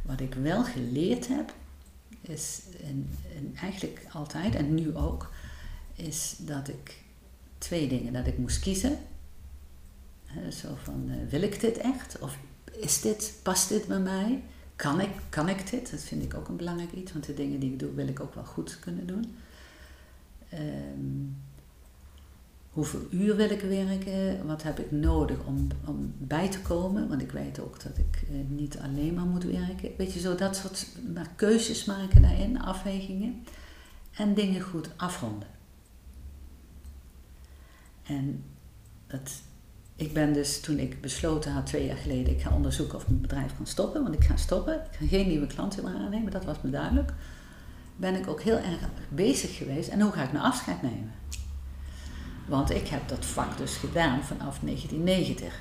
wat 0.03 0.21
ik 0.21 0.35
wel 0.35 0.65
geleerd 0.65 1.29
heb, 1.29 1.53
is 2.29 2.61
en, 2.85 3.09
en 3.37 3.57
eigenlijk 3.61 4.07
altijd, 4.13 4.55
en 4.55 4.75
nu 4.75 4.97
ook, 4.97 5.31
is 5.95 6.35
dat 6.39 6.69
ik 6.69 7.03
twee 7.59 7.89
dingen. 7.89 8.13
Dat 8.13 8.27
ik 8.27 8.39
moest 8.39 8.61
kiezen. 8.61 8.99
Zo 10.51 10.69
van, 10.83 11.11
eh, 11.11 11.31
wil 11.31 11.43
ik 11.43 11.61
dit 11.61 11.79
echt? 11.79 12.19
Of 12.19 12.39
is 12.73 13.01
dit, 13.01 13.33
past 13.43 13.69
dit 13.69 13.87
bij 13.87 13.99
mij? 13.99 14.43
Kan 14.77 15.01
ik, 15.01 15.11
kan 15.29 15.49
ik 15.49 15.71
dit? 15.71 15.91
Dat 15.91 16.01
vind 16.01 16.23
ik 16.23 16.35
ook 16.35 16.49
een 16.49 16.57
belangrijk 16.57 16.93
iets, 16.93 17.13
want 17.13 17.27
de 17.27 17.35
dingen 17.35 17.61
die 17.61 17.73
ik 17.73 17.79
doe, 17.79 17.95
wil 17.95 18.09
ik 18.09 18.21
ook 18.21 18.35
wel 18.35 18.45
goed 18.45 18.79
kunnen 18.79 19.07
doen. 19.07 19.37
Ehm, 20.49 21.25
hoeveel 22.79 23.07
uur 23.11 23.37
wil 23.37 23.51
ik 23.51 23.61
werken? 23.61 24.47
Wat 24.47 24.63
heb 24.63 24.79
ik 24.79 24.91
nodig 24.91 25.39
om, 25.45 25.67
om 25.85 26.15
bij 26.19 26.49
te 26.49 26.61
komen? 26.61 27.09
Want 27.09 27.23
ik 27.23 27.33
weet 27.33 27.61
ook 27.61 27.83
dat 27.83 27.99
ik 27.99 28.23
eh, 28.29 28.37
niet 28.49 28.79
alleen 28.79 29.15
maar 29.15 29.25
moet 29.25 29.45
werken. 29.45 29.91
Weet 29.97 30.13
je, 30.13 30.21
zo 30.21 30.35
dat 30.35 30.57
soort 30.57 30.87
maar 31.15 31.31
keuzes 31.37 31.85
maken 31.85 32.23
daarin, 32.23 32.61
afwegingen. 32.61 33.45
En 34.13 34.35
dingen 34.35 34.61
goed 34.61 34.89
afronden. 34.97 35.49
En 38.03 38.45
dat, 39.07 39.31
ik 39.97 40.13
ben 40.13 40.33
dus, 40.33 40.61
toen 40.61 40.79
ik 40.79 41.01
besloten 41.01 41.53
had 41.53 41.67
twee 41.67 41.87
jaar 41.87 41.97
geleden, 41.97 42.33
ik 42.33 42.41
ga 42.41 42.55
onderzoeken 42.55 42.99
of 42.99 43.09
mijn 43.09 43.21
bedrijf 43.21 43.57
kan 43.57 43.67
stoppen. 43.67 44.03
Want 44.03 44.15
ik 44.15 44.25
ga 44.25 44.37
stoppen. 44.37 44.75
Ik 44.75 44.97
ga 44.99 45.07
geen 45.07 45.29
nieuwe 45.29 45.47
klanten 45.47 45.85
meer 45.85 45.95
aannemen, 45.95 46.33
dat 46.33 46.45
was 46.45 46.57
me 46.61 46.71
duidelijk. 46.71 47.13
Ben 47.97 48.15
ik 48.15 48.29
ook 48.29 48.43
heel 48.43 48.57
erg 48.57 48.81
bezig 49.09 49.57
geweest. 49.57 49.89
En 49.89 50.01
hoe 50.01 50.13
ga 50.13 50.23
ik 50.23 50.33
nou 50.33 50.45
afscheid 50.45 50.83
nemen? 50.83 51.13
Want 52.49 52.71
ik 52.71 52.89
heb 52.89 53.09
dat 53.09 53.25
vak 53.25 53.57
dus 53.57 53.77
gedaan 53.77 54.25
vanaf 54.25 54.59
1990. 54.61 55.55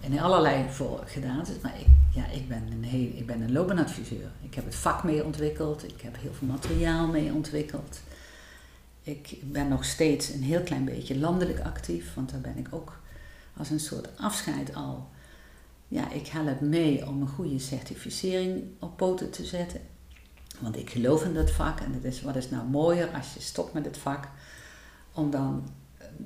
En 0.00 0.12
in 0.12 0.20
allerlei 0.20 0.70
voor 0.70 1.02
gedaan. 1.06 1.44
Maar 1.62 1.80
ik, 1.80 1.86
ja, 2.14 2.26
ik, 2.26 2.48
ben 2.48 2.68
een 2.72 2.84
heel, 2.84 3.10
ik 3.14 3.26
ben 3.26 3.40
een 3.40 3.52
loopbaanadviseur. 3.52 4.30
Ik 4.42 4.54
heb 4.54 4.64
het 4.64 4.74
vak 4.74 5.04
mee 5.04 5.24
ontwikkeld. 5.24 5.84
Ik 5.84 6.00
heb 6.00 6.16
heel 6.20 6.32
veel 6.32 6.48
materiaal 6.48 7.06
mee 7.06 7.32
ontwikkeld. 7.32 8.00
Ik 9.02 9.36
ben 9.42 9.68
nog 9.68 9.84
steeds 9.84 10.28
een 10.28 10.42
heel 10.42 10.62
klein 10.62 10.84
beetje 10.84 11.18
landelijk 11.18 11.60
actief. 11.60 12.14
Want 12.14 12.30
daar 12.30 12.40
ben 12.40 12.56
ik 12.56 12.68
ook 12.70 13.00
als 13.56 13.70
een 13.70 13.80
soort 13.80 14.08
afscheid 14.16 14.74
al. 14.74 15.08
Ja, 15.88 16.10
ik 16.10 16.26
help 16.26 16.60
mee 16.60 17.06
om 17.06 17.20
een 17.20 17.28
goede 17.28 17.58
certificering 17.58 18.62
op 18.78 18.96
poten 18.96 19.30
te 19.30 19.44
zetten. 19.44 19.80
Want 20.58 20.76
ik 20.76 20.90
geloof 20.90 21.24
in 21.24 21.34
dat 21.34 21.50
vak. 21.50 21.80
En 21.80 22.02
is, 22.02 22.22
wat 22.22 22.36
is 22.36 22.50
nou 22.50 22.66
mooier 22.66 23.08
als 23.08 23.34
je 23.34 23.40
stopt 23.40 23.72
met 23.72 23.84
het 23.84 23.98
vak. 23.98 24.28
Om 25.12 25.30
dan 25.30 25.68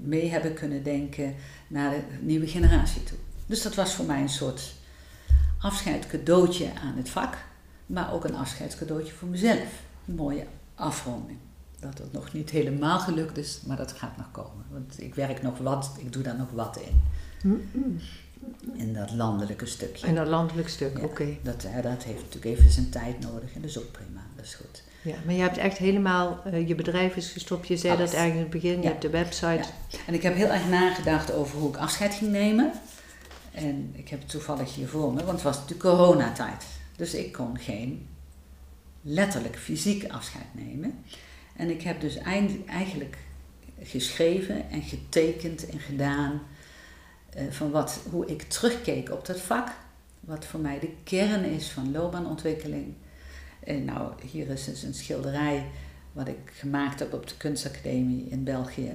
mee 0.02 0.30
hebben 0.30 0.54
kunnen 0.54 0.82
denken 0.82 1.34
naar 1.68 1.90
de 1.90 2.02
nieuwe 2.20 2.46
generatie 2.46 3.04
toe. 3.04 3.18
Dus 3.46 3.62
dat 3.62 3.74
was 3.74 3.94
voor 3.94 4.04
mij 4.04 4.20
een 4.20 4.28
soort 4.28 4.74
afscheidscadeautje 5.58 6.70
aan 6.82 6.96
het 6.96 7.08
vak, 7.08 7.36
maar 7.86 8.12
ook 8.12 8.24
een 8.24 8.36
afscheidscadeautje 8.36 9.12
voor 9.12 9.28
mezelf. 9.28 9.82
Een 10.06 10.14
mooie 10.14 10.46
afronding. 10.74 11.38
Dat 11.80 11.98
het 11.98 12.12
nog 12.12 12.32
niet 12.32 12.50
helemaal 12.50 12.98
gelukt 12.98 13.36
is, 13.36 13.60
maar 13.66 13.76
dat 13.76 13.92
gaat 13.92 14.16
nog 14.16 14.30
komen. 14.30 14.64
Want 14.70 15.00
ik 15.00 15.14
werk 15.14 15.42
nog 15.42 15.58
wat, 15.58 15.90
ik 15.98 16.12
doe 16.12 16.22
daar 16.22 16.36
nog 16.36 16.50
wat 16.50 16.78
in. 16.78 17.02
In 18.72 18.92
dat 18.92 19.12
landelijke 19.12 19.66
stukje. 19.66 20.06
In 20.06 20.14
dat 20.14 20.26
landelijke 20.26 20.70
stuk, 20.70 21.02
oké. 21.02 21.36
Dat, 21.42 21.66
dat 21.82 22.02
heeft 22.02 22.22
natuurlijk 22.22 22.44
even 22.44 22.70
zijn 22.70 22.90
tijd 22.90 23.20
nodig 23.20 23.54
en 23.54 23.60
dat 23.60 23.70
is 23.70 23.78
ook 23.78 23.92
prima, 23.92 24.20
dat 24.36 24.44
is 24.44 24.54
goed. 24.54 24.83
Ja, 25.04 25.14
maar 25.24 25.34
je 25.34 25.40
hebt 25.40 25.56
echt 25.56 25.78
helemaal, 25.78 26.42
uh, 26.46 26.68
je 26.68 26.74
bedrijf 26.74 27.16
is 27.16 27.30
gestopt. 27.30 27.68
Je 27.68 27.76
zei 27.76 27.96
dat 27.96 28.14
eigenlijk 28.14 28.34
in 28.34 28.40
het 28.40 28.62
begin, 28.62 28.82
je 28.82 28.88
hebt 28.88 29.02
de 29.02 29.10
website. 29.10 29.68
En 30.06 30.14
ik 30.14 30.22
heb 30.22 30.34
heel 30.34 30.48
erg 30.48 30.68
nagedacht 30.68 31.32
over 31.32 31.58
hoe 31.58 31.68
ik 31.68 31.76
afscheid 31.76 32.14
ging 32.14 32.30
nemen. 32.30 32.72
En 33.52 33.92
ik 33.96 34.08
heb 34.08 34.20
het 34.20 34.28
toevallig 34.28 34.74
hier 34.74 34.88
voor 34.88 35.12
me, 35.12 35.24
want 35.24 35.30
het 35.30 35.42
was 35.42 35.54
natuurlijk 35.54 35.88
coronatijd. 35.88 36.64
Dus 36.96 37.14
ik 37.14 37.32
kon 37.32 37.58
geen 37.58 38.08
letterlijk 39.00 39.58
fysiek 39.58 40.10
afscheid 40.10 40.46
nemen. 40.52 41.04
En 41.56 41.70
ik 41.70 41.82
heb 41.82 42.00
dus 42.00 42.16
eind, 42.16 42.66
eigenlijk 42.66 43.18
geschreven 43.82 44.70
en 44.70 44.82
getekend 44.82 45.66
en 45.66 45.80
gedaan 45.80 46.42
uh, 47.36 47.42
van 47.50 47.70
wat, 47.70 48.00
hoe 48.10 48.26
ik 48.26 48.42
terugkeek 48.42 49.10
op 49.10 49.26
dat 49.26 49.40
vak. 49.40 49.68
Wat 50.20 50.44
voor 50.44 50.60
mij 50.60 50.78
de 50.78 50.90
kern 51.04 51.44
is 51.44 51.68
van 51.68 51.92
loopbaanontwikkeling 51.92 52.94
en 53.64 53.84
nou, 53.84 54.12
hier 54.30 54.48
is 54.48 54.64
dus 54.64 54.82
een 54.82 54.94
schilderij 54.94 55.66
wat 56.12 56.28
ik 56.28 56.52
gemaakt 56.52 56.98
heb 56.98 57.12
op 57.12 57.28
de 57.28 57.36
kunstacademie 57.36 58.26
in 58.28 58.44
België. 58.44 58.92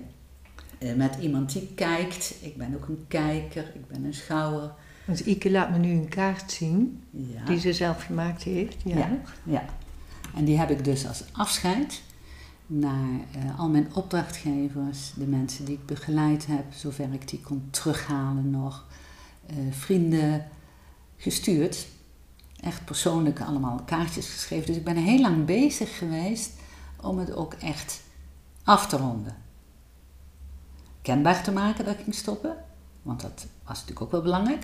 Eh, 0.77 0.93
met 0.93 1.15
iemand 1.21 1.51
die 1.53 1.71
kijkt. 1.75 2.35
Ik 2.41 2.57
ben 2.57 2.75
ook 2.75 2.87
een 2.87 3.05
kijker, 3.07 3.71
ik 3.75 3.87
ben 3.87 4.03
een 4.03 4.13
schouwer. 4.13 4.73
Dus 5.05 5.23
Ike 5.23 5.51
laat 5.51 5.71
me 5.71 5.77
nu 5.77 5.91
een 5.91 6.09
kaart 6.09 6.51
zien 6.51 7.03
ja. 7.09 7.45
die 7.45 7.59
ze 7.59 7.73
zelf 7.73 8.03
gemaakt 8.03 8.43
heeft. 8.43 8.75
Ja. 8.83 8.97
ja. 8.97 9.09
Ja, 9.43 9.65
En 10.35 10.45
die 10.45 10.57
heb 10.57 10.69
ik 10.69 10.83
dus 10.83 11.07
als 11.07 11.23
afscheid 11.31 12.01
naar 12.67 13.19
uh, 13.35 13.59
al 13.59 13.69
mijn 13.69 13.87
opdrachtgevers, 13.93 15.13
de 15.15 15.25
mensen 15.25 15.65
die 15.65 15.75
ik 15.75 15.85
begeleid 15.85 16.45
heb, 16.45 16.63
zover 16.73 17.13
ik 17.13 17.27
die 17.27 17.41
kon 17.41 17.67
terughalen 17.69 18.49
nog, 18.49 18.85
uh, 19.51 19.57
vrienden 19.69 20.45
gestuurd 21.17 21.87
echt 22.61 22.85
persoonlijk 22.85 23.41
allemaal 23.41 23.81
kaartjes 23.85 24.29
geschreven. 24.29 24.65
Dus 24.65 24.75
ik 24.75 24.83
ben 24.83 24.95
heel 24.95 25.21
lang 25.21 25.45
bezig 25.45 25.97
geweest 25.97 26.51
om 27.01 27.17
het 27.17 27.33
ook 27.33 27.53
echt 27.53 28.01
af 28.63 28.87
te 28.87 28.97
ronden. 28.97 29.35
Kenbaar 31.01 31.43
te 31.43 31.51
maken 31.51 31.85
dat 31.85 31.93
ik 31.93 32.03
ging 32.03 32.15
stoppen, 32.15 32.55
want 33.01 33.21
dat 33.21 33.47
was 33.63 33.73
natuurlijk 33.73 34.01
ook 34.01 34.11
wel 34.11 34.21
belangrijk. 34.21 34.63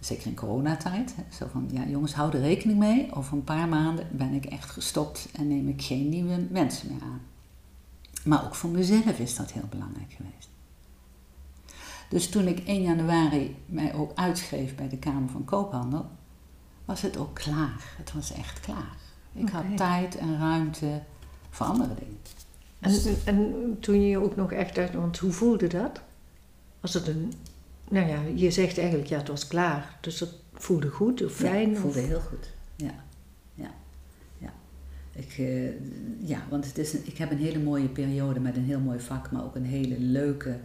Zeker 0.00 0.26
in 0.26 0.34
coronatijd. 0.34 1.14
Zo 1.38 1.46
van, 1.52 1.68
ja 1.72 1.84
jongens, 1.86 2.14
hou 2.14 2.32
er 2.32 2.40
rekening 2.40 2.78
mee. 2.78 3.14
Over 3.14 3.32
een 3.32 3.44
paar 3.44 3.68
maanden 3.68 4.06
ben 4.12 4.32
ik 4.32 4.44
echt 4.44 4.70
gestopt 4.70 5.28
en 5.32 5.48
neem 5.48 5.68
ik 5.68 5.82
geen 5.82 6.08
nieuwe 6.08 6.46
mensen 6.50 6.92
meer 6.92 7.02
aan. 7.02 7.20
Maar 8.24 8.44
ook 8.44 8.54
voor 8.54 8.70
mezelf 8.70 9.18
is 9.18 9.36
dat 9.36 9.52
heel 9.52 9.68
belangrijk 9.70 10.12
geweest. 10.12 10.48
Dus 12.08 12.28
toen 12.28 12.46
ik 12.46 12.58
1 12.58 12.82
januari 12.82 13.56
mij 13.66 13.94
ook 13.94 14.12
uitschreef 14.14 14.74
bij 14.74 14.88
de 14.88 14.96
Kamer 14.96 15.28
van 15.28 15.44
Koophandel, 15.44 16.06
was 16.84 17.02
het 17.02 17.16
ook 17.16 17.34
klaar. 17.34 17.94
Het 17.96 18.12
was 18.12 18.32
echt 18.32 18.60
klaar. 18.60 18.96
Ik 19.32 19.48
had 19.48 19.64
tijd 19.76 20.16
en 20.16 20.38
ruimte 20.38 21.00
voor 21.50 21.66
andere 21.66 21.94
dingen. 21.94 22.18
En, 22.80 23.16
en 23.24 23.76
toen 23.80 24.00
je 24.00 24.18
ook 24.18 24.36
nog 24.36 24.52
echt 24.52 24.78
uit, 24.78 24.94
want 24.94 25.18
hoe 25.18 25.32
voelde 25.32 25.66
dat? 25.66 26.00
Was 26.80 26.94
het 26.94 27.08
een, 27.08 27.32
nou 27.88 28.08
ja, 28.08 28.20
je 28.34 28.50
zegt 28.50 28.78
eigenlijk 28.78 29.08
ja, 29.08 29.18
het 29.18 29.28
was 29.28 29.46
klaar. 29.46 29.98
Dus 30.00 30.18
dat 30.18 30.28
voelde 30.52 30.88
goed 30.88 31.24
of 31.24 31.32
fijn? 31.32 31.70
Ja, 31.70 31.76
voelde 31.76 32.00
heel 32.00 32.20
goed. 32.20 32.50
Ja, 32.76 32.94
ja, 33.54 33.70
ja. 34.38 34.52
Ik, 35.12 35.38
uh, 35.38 35.70
ja, 36.20 36.46
want 36.50 36.66
het 36.66 36.78
is 36.78 36.92
een, 36.92 37.02
ik 37.04 37.18
heb 37.18 37.30
een 37.30 37.38
hele 37.38 37.58
mooie 37.58 37.88
periode 37.88 38.40
met 38.40 38.56
een 38.56 38.64
heel 38.64 38.80
mooi 38.80 39.00
vak, 39.00 39.30
maar 39.30 39.44
ook 39.44 39.54
een 39.54 39.64
hele 39.64 39.98
leuke 39.98 40.58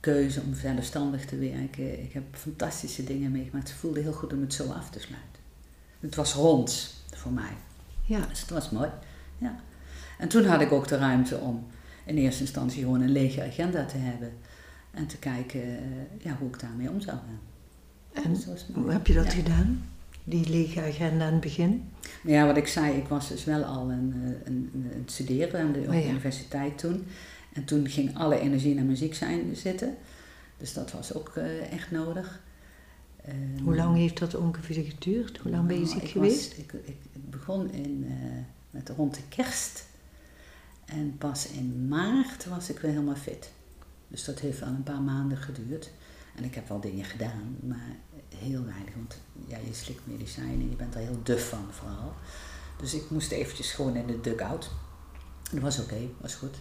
keuze 0.00 0.40
om 0.40 0.54
zelfstandig 0.54 1.24
te 1.24 1.38
werken. 1.38 2.02
Ik 2.02 2.12
heb 2.12 2.22
fantastische 2.30 3.04
dingen 3.04 3.30
meegemaakt. 3.30 3.68
Het 3.68 3.78
voelde 3.78 4.00
heel 4.00 4.12
goed 4.12 4.32
om 4.32 4.40
het 4.40 4.54
zo 4.54 4.70
af 4.70 4.90
te 4.90 5.00
sluiten. 5.00 5.33
Het 6.04 6.14
was 6.14 6.34
rond 6.34 6.94
voor 7.14 7.32
mij. 7.32 7.52
Ja. 8.04 8.26
Dus 8.28 8.40
het 8.40 8.50
was 8.50 8.70
mooi. 8.70 8.88
Ja. 9.38 9.56
En 10.18 10.28
toen 10.28 10.44
had 10.44 10.60
ik 10.60 10.72
ook 10.72 10.88
de 10.88 10.96
ruimte 10.96 11.36
om 11.36 11.66
in 12.04 12.16
eerste 12.16 12.40
instantie 12.40 12.82
gewoon 12.82 13.00
een 13.00 13.12
lege 13.12 13.42
agenda 13.42 13.84
te 13.84 13.96
hebben. 13.96 14.32
En 14.90 15.06
te 15.06 15.16
kijken 15.16 15.62
eh, 15.62 15.78
ja, 16.22 16.36
hoe 16.38 16.48
ik 16.48 16.60
daarmee 16.60 16.90
om 16.90 17.00
zou 17.00 17.16
gaan. 17.16 17.40
En 18.24 18.36
hoe 18.74 18.92
heb 18.92 19.06
je 19.06 19.14
dat 19.14 19.32
gedaan? 19.32 19.88
Die 20.24 20.48
lege 20.48 20.82
agenda 20.82 21.26
aan 21.26 21.32
het 21.32 21.40
begin? 21.40 21.88
Ja, 22.22 22.46
wat 22.46 22.56
ik 22.56 22.66
zei, 22.66 22.96
ik 22.96 23.08
was 23.08 23.28
dus 23.28 23.44
wel 23.44 23.62
al 23.62 23.90
een, 23.90 24.14
eh, 24.24 24.46
een, 24.46 24.70
een 24.74 25.02
studeren 25.06 25.60
aan 25.60 25.72
de 25.72 25.84
oh, 25.88 26.08
universiteit 26.08 26.78
toen. 26.78 27.06
En 27.52 27.64
toen 27.64 27.88
ging 27.88 28.18
alle 28.18 28.38
energie 28.38 28.74
naar 28.74 28.84
muziek 28.84 29.14
zijn 29.14 29.56
zitten. 29.56 29.96
Dus 30.58 30.72
dat 30.72 30.92
was 30.92 31.14
ook 31.14 31.32
uh, 31.36 31.72
echt 31.72 31.90
nodig. 31.90 32.40
Hoe 33.62 33.76
lang 33.76 33.96
heeft 33.96 34.18
dat 34.18 34.34
ongeveer 34.34 34.84
geduurd? 34.84 35.38
Hoe 35.38 35.50
lang 35.50 35.66
ben 35.66 35.78
je 35.78 35.84
nou, 35.84 36.00
ziek 36.00 36.08
geweest? 36.08 36.58
ik, 36.58 36.72
ik, 36.72 36.96
begon 37.12 37.70
in, 37.70 38.04
uh, 38.04 38.12
met 38.70 38.88
rond 38.88 39.14
de 39.14 39.22
kerst. 39.28 39.86
En 40.84 41.18
pas 41.18 41.48
in 41.48 41.88
maart 41.88 42.44
was 42.44 42.70
ik 42.70 42.78
weer 42.78 42.90
helemaal 42.90 43.14
fit. 43.14 43.50
Dus 44.08 44.24
dat 44.24 44.38
heeft 44.38 44.60
wel 44.60 44.68
een 44.68 44.82
paar 44.82 45.00
maanden 45.00 45.38
geduurd. 45.38 45.90
En 46.36 46.44
ik 46.44 46.54
heb 46.54 46.68
wel 46.68 46.80
dingen 46.80 47.04
gedaan, 47.04 47.56
maar 47.60 47.96
heel 48.36 48.64
weinig. 48.64 48.94
Want 48.94 49.18
ja, 49.46 49.58
je 49.58 49.74
slikt 49.74 50.06
medicijnen, 50.06 50.70
je 50.70 50.76
bent 50.76 50.94
er 50.94 51.00
heel 51.00 51.22
duf 51.22 51.48
van 51.48 51.66
vooral. 51.70 52.12
Dus 52.78 52.94
ik 52.94 53.10
moest 53.10 53.30
eventjes 53.30 53.72
gewoon 53.72 53.96
in 53.96 54.06
de 54.06 54.20
dugout. 54.20 54.70
Dat 55.52 55.60
was 55.60 55.78
oké, 55.78 56.08
was 56.20 56.34
goed. 56.34 56.56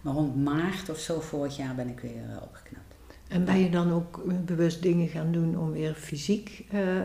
Maar 0.00 0.14
rond 0.14 0.44
maart 0.44 0.88
of 0.88 0.98
zo 0.98 1.20
vorig 1.20 1.56
jaar 1.56 1.74
ben 1.74 1.88
ik 1.88 2.00
weer 2.00 2.30
uh, 2.30 2.42
opgeknapt. 2.42 2.85
En 3.28 3.44
ben 3.44 3.58
je 3.58 3.70
dan 3.70 3.92
ook 3.92 4.22
bewust 4.44 4.82
dingen 4.82 5.08
gaan 5.08 5.32
doen 5.32 5.58
om 5.58 5.72
weer 5.72 5.94
fysiek 5.94 6.66
uh, 6.72 6.96
uh, 6.96 7.02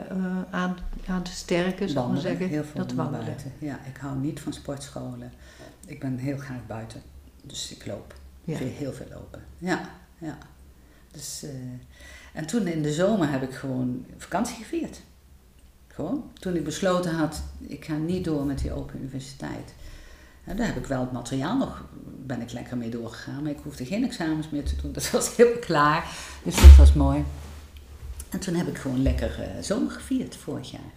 aan, 0.51 0.77
aan 1.07 1.23
te 1.23 1.31
sterken, 1.31 1.89
zou 1.89 2.15
ik 2.15 2.21
zeggen? 2.21 2.47
Heel 2.47 2.63
veel 2.63 2.81
dat 2.81 2.93
wandelen. 2.93 3.25
Buiten. 3.25 3.51
Ja, 3.59 3.79
ik 3.85 3.97
hou 3.97 4.17
niet 4.17 4.39
van 4.39 4.53
sportscholen. 4.53 5.31
Ik 5.85 5.99
ben 5.99 6.17
heel 6.17 6.37
graag 6.37 6.67
buiten. 6.67 7.01
Dus 7.41 7.75
ik 7.75 7.85
loop. 7.85 8.15
Ja. 8.43 8.59
Ik 8.59 8.77
heel 8.77 8.93
veel 8.93 9.05
lopen. 9.13 9.41
Ja, 9.57 9.89
ja. 10.17 10.37
Dus, 11.11 11.43
uh, 11.43 11.49
en 12.33 12.45
toen 12.45 12.67
in 12.67 12.81
de 12.81 12.93
zomer 12.93 13.31
heb 13.31 13.41
ik 13.41 13.53
gewoon 13.53 14.05
vakantie 14.17 14.55
gevierd. 14.55 15.01
Gewoon. 15.87 16.31
Toen 16.33 16.55
ik 16.55 16.63
besloten 16.63 17.15
had, 17.15 17.43
ik 17.59 17.85
ga 17.85 17.97
niet 17.97 18.23
door 18.23 18.45
met 18.45 18.59
die 18.59 18.71
open 18.71 18.99
universiteit. 18.99 19.73
Daar 20.45 20.67
heb 20.67 20.77
ik 20.77 20.85
wel 20.85 20.99
het 20.99 21.11
materiaal 21.11 21.57
nog, 21.57 21.85
ben 22.25 22.41
ik 22.41 22.51
lekker 22.51 22.77
mee 22.77 22.89
doorgegaan. 22.89 23.41
Maar 23.43 23.51
ik 23.51 23.59
hoefde 23.63 23.85
geen 23.85 24.03
examens 24.03 24.49
meer 24.49 24.63
te 24.63 24.75
doen. 24.81 24.91
Dat 25.01 25.11
was 25.11 25.35
heel 25.35 25.59
klaar. 25.59 26.15
Dus 26.43 26.55
dat 26.55 26.75
was 26.75 26.93
mooi. 26.93 27.23
En 28.29 28.39
toen 28.39 28.53
heb 28.53 28.67
ik 28.67 28.77
gewoon 28.77 29.01
lekker 29.01 29.39
uh, 29.39 29.61
zomer 29.61 29.91
gevierd 29.91 30.35
vorig 30.35 30.71
jaar. 30.71 30.93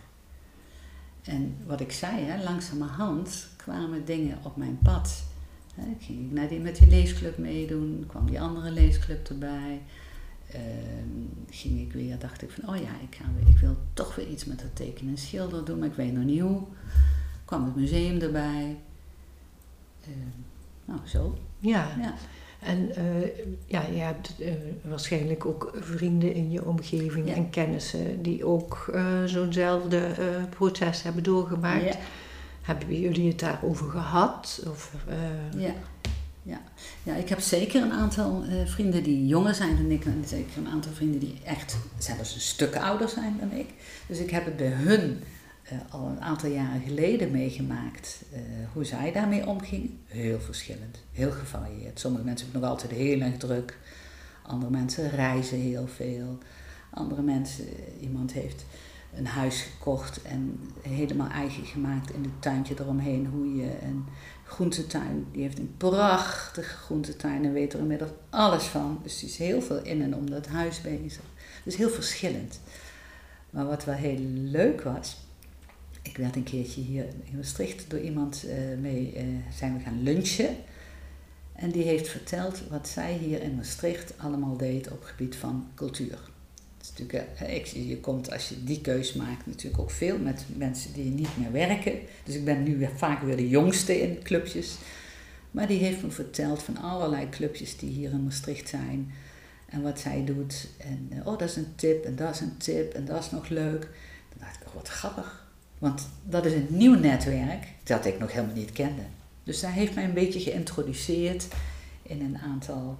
En 1.22 1.56
wat 1.66 1.80
ik 1.80 1.92
zei, 1.92 2.24
hè, 2.24 2.42
langzamerhand 2.42 3.46
kwamen 3.56 4.04
dingen 4.04 4.38
op 4.42 4.56
mijn 4.56 4.78
pad. 4.82 5.22
Ging 6.00 6.32
naar 6.32 6.48
die, 6.48 6.60
met 6.60 6.76
die 6.76 6.88
leesclub 6.88 7.38
meedoen, 7.38 8.04
kwam 8.06 8.26
die 8.26 8.40
andere 8.40 8.70
leesclub 8.70 9.28
erbij. 9.28 9.82
Uh, 10.54 10.60
ging 11.50 11.80
ik 11.80 11.92
weer, 11.92 12.18
dacht 12.18 12.42
ik 12.42 12.50
van, 12.50 12.68
oh 12.68 12.76
ja, 12.76 12.90
ik, 13.08 13.14
ga 13.14 13.24
weer, 13.38 13.48
ik 13.48 13.58
wil 13.58 13.76
toch 13.92 14.14
weer 14.14 14.28
iets 14.28 14.44
met 14.44 14.58
dat 14.58 14.76
tekenen 14.76 15.14
en 15.14 15.18
schilderen 15.20 15.64
doen, 15.64 15.78
maar 15.78 15.88
ik 15.88 15.94
weet 15.94 16.12
nog 16.12 16.24
niet 16.24 16.40
hoe. 16.40 16.62
Kwam 17.44 17.64
het 17.64 17.76
museum 17.76 18.20
erbij. 18.20 18.76
Uh, 20.08 20.14
nou, 20.84 21.00
zo. 21.04 21.38
Ja. 21.58 21.88
ja. 22.00 22.14
En 22.60 22.88
uh, 22.98 23.28
ja, 23.66 23.82
je 23.82 23.98
hebt 23.98 24.34
uh, 24.38 24.52
waarschijnlijk 24.82 25.46
ook 25.46 25.72
vrienden 25.80 26.34
in 26.34 26.50
je 26.50 26.64
omgeving 26.64 27.34
en 27.34 27.50
kennissen 27.50 28.22
die 28.22 28.44
ook 28.44 28.94
zo'nzelfde 29.24 30.10
proces 30.50 31.02
hebben 31.02 31.22
doorgemaakt. 31.22 31.84
Ja. 31.84 31.96
Hebben 32.62 33.00
jullie 33.00 33.28
het 33.28 33.38
daarover 33.38 33.90
gehad? 33.90 34.64
Of, 34.68 34.94
ja. 35.56 35.74
Ja. 36.42 36.60
ja, 37.02 37.14
ik 37.14 37.28
heb 37.28 37.40
zeker 37.40 37.82
een 37.82 37.92
aantal 37.92 38.44
vrienden 38.64 39.02
die 39.02 39.26
jonger 39.26 39.54
zijn 39.54 39.76
dan 39.76 39.90
ik. 39.90 40.04
En 40.04 40.24
zeker 40.26 40.56
een 40.56 40.68
aantal 40.68 40.92
vrienden 40.92 41.20
die 41.20 41.38
echt 41.44 41.76
zelfs 41.98 42.34
een 42.34 42.40
stuk 42.40 42.76
ouder 42.76 43.08
zijn 43.08 43.36
dan 43.40 43.52
ik. 43.58 43.68
Dus 44.06 44.18
ik 44.18 44.30
heb 44.30 44.44
het 44.44 44.56
bij 44.56 44.70
hun 44.70 45.22
al 45.90 46.06
een 46.06 46.20
aantal 46.20 46.50
jaren 46.50 46.80
geleden 46.80 47.30
meegemaakt 47.30 48.22
uh, 48.32 48.40
hoe 48.72 48.84
zij 48.84 49.12
daarmee 49.12 49.46
omgingen. 49.46 49.98
Heel 50.04 50.40
verschillend, 50.40 50.98
heel 51.12 51.30
gevarieerd. 51.30 52.00
Sommige 52.00 52.24
mensen 52.24 52.44
hebben 52.44 52.62
nog 52.62 52.70
altijd 52.70 52.92
heel 52.92 53.20
erg 53.20 53.36
druk. 53.36 53.78
Andere 54.42 54.70
mensen 54.70 55.10
reizen 55.10 55.58
heel 55.58 55.86
veel. 55.86 56.38
Andere 56.90 57.22
mensen, 57.22 57.64
iemand 58.00 58.32
heeft 58.32 58.64
een 59.16 59.26
huis 59.26 59.60
gekocht 59.62 60.22
en 60.22 60.60
helemaal 60.82 61.28
eigen 61.28 61.64
gemaakt 61.64 62.12
in 62.12 62.22
het 62.22 62.42
tuintje 62.42 62.74
eromheen. 62.78 63.26
Hoe 63.26 63.54
je 63.54 63.70
een 63.82 64.04
groentetuin, 64.44 65.26
die 65.32 65.42
heeft 65.42 65.58
een 65.58 65.74
prachtige 65.76 66.76
groentetuin 66.76 67.44
en 67.44 67.52
weet 67.52 67.72
er 67.72 67.78
inmiddels 67.78 68.10
alles 68.30 68.64
van. 68.64 69.00
Dus 69.02 69.18
die 69.18 69.28
is 69.28 69.36
heel 69.36 69.62
veel 69.62 69.82
in 69.82 70.02
en 70.02 70.14
om 70.14 70.30
dat 70.30 70.46
huis 70.46 70.80
bezig. 70.80 71.22
Dus 71.64 71.76
heel 71.76 71.90
verschillend. 71.90 72.60
Maar 73.50 73.66
wat 73.66 73.84
wel 73.84 73.94
heel 73.94 74.18
leuk 74.32 74.82
was, 74.82 75.23
ik 76.14 76.20
werd 76.20 76.36
een 76.36 76.42
keertje 76.42 76.80
hier 76.80 77.04
in 77.24 77.36
Maastricht 77.36 77.90
door 77.90 78.00
iemand 78.00 78.44
uh, 78.46 78.52
mee, 78.80 79.12
uh, 79.16 79.22
zijn 79.56 79.76
we 79.76 79.82
gaan 79.82 80.02
lunchen. 80.02 80.56
En 81.52 81.70
die 81.70 81.82
heeft 81.82 82.08
verteld 82.08 82.62
wat 82.70 82.88
zij 82.88 83.12
hier 83.12 83.42
in 83.42 83.54
Maastricht 83.54 84.14
allemaal 84.18 84.56
deed 84.56 84.90
op 84.90 85.00
het 85.00 85.08
gebied 85.08 85.36
van 85.36 85.66
cultuur. 85.74 86.18
Natuurlijk, 86.78 87.28
ik, 87.48 87.66
je 87.66 88.00
komt 88.00 88.32
als 88.32 88.48
je 88.48 88.64
die 88.64 88.80
keus 88.80 89.12
maakt 89.12 89.46
natuurlijk 89.46 89.82
ook 89.82 89.90
veel 89.90 90.18
met 90.18 90.44
mensen 90.56 90.92
die 90.92 91.10
niet 91.10 91.36
meer 91.38 91.52
werken. 91.52 91.92
Dus 92.24 92.34
ik 92.34 92.44
ben 92.44 92.62
nu 92.62 92.88
vaak 92.96 93.22
weer 93.22 93.36
de 93.36 93.48
jongste 93.48 94.00
in 94.00 94.22
clubjes. 94.22 94.76
Maar 95.50 95.66
die 95.66 95.78
heeft 95.78 96.02
me 96.02 96.10
verteld 96.10 96.62
van 96.62 96.76
allerlei 96.76 97.28
clubjes 97.28 97.76
die 97.76 97.90
hier 97.90 98.10
in 98.10 98.24
Maastricht 98.24 98.68
zijn. 98.68 99.12
En 99.66 99.82
wat 99.82 100.00
zij 100.00 100.24
doet. 100.24 100.68
En 100.78 101.10
oh, 101.24 101.38
dat 101.38 101.48
is 101.48 101.56
een 101.56 101.74
tip 101.74 102.04
en 102.04 102.16
dat 102.16 102.34
is 102.34 102.40
een 102.40 102.56
tip 102.56 102.92
en 102.92 103.04
dat 103.04 103.24
is 103.24 103.30
nog 103.30 103.48
leuk. 103.48 103.80
Dan 104.28 104.38
dacht 104.38 104.60
ik, 104.60 104.66
oh, 104.66 104.74
wat 104.74 104.88
grappig 104.88 105.43
want 105.78 106.08
dat 106.22 106.44
is 106.44 106.52
een 106.52 106.66
nieuw 106.68 106.94
netwerk 106.94 107.66
dat 107.82 108.04
ik 108.04 108.18
nog 108.18 108.32
helemaal 108.32 108.54
niet 108.54 108.72
kende. 108.72 109.02
Dus 109.44 109.58
zij 109.58 109.72
heeft 109.72 109.94
mij 109.94 110.04
een 110.04 110.14
beetje 110.14 110.40
geïntroduceerd 110.40 111.46
in 112.02 112.20
een 112.20 112.38
aantal 112.38 112.96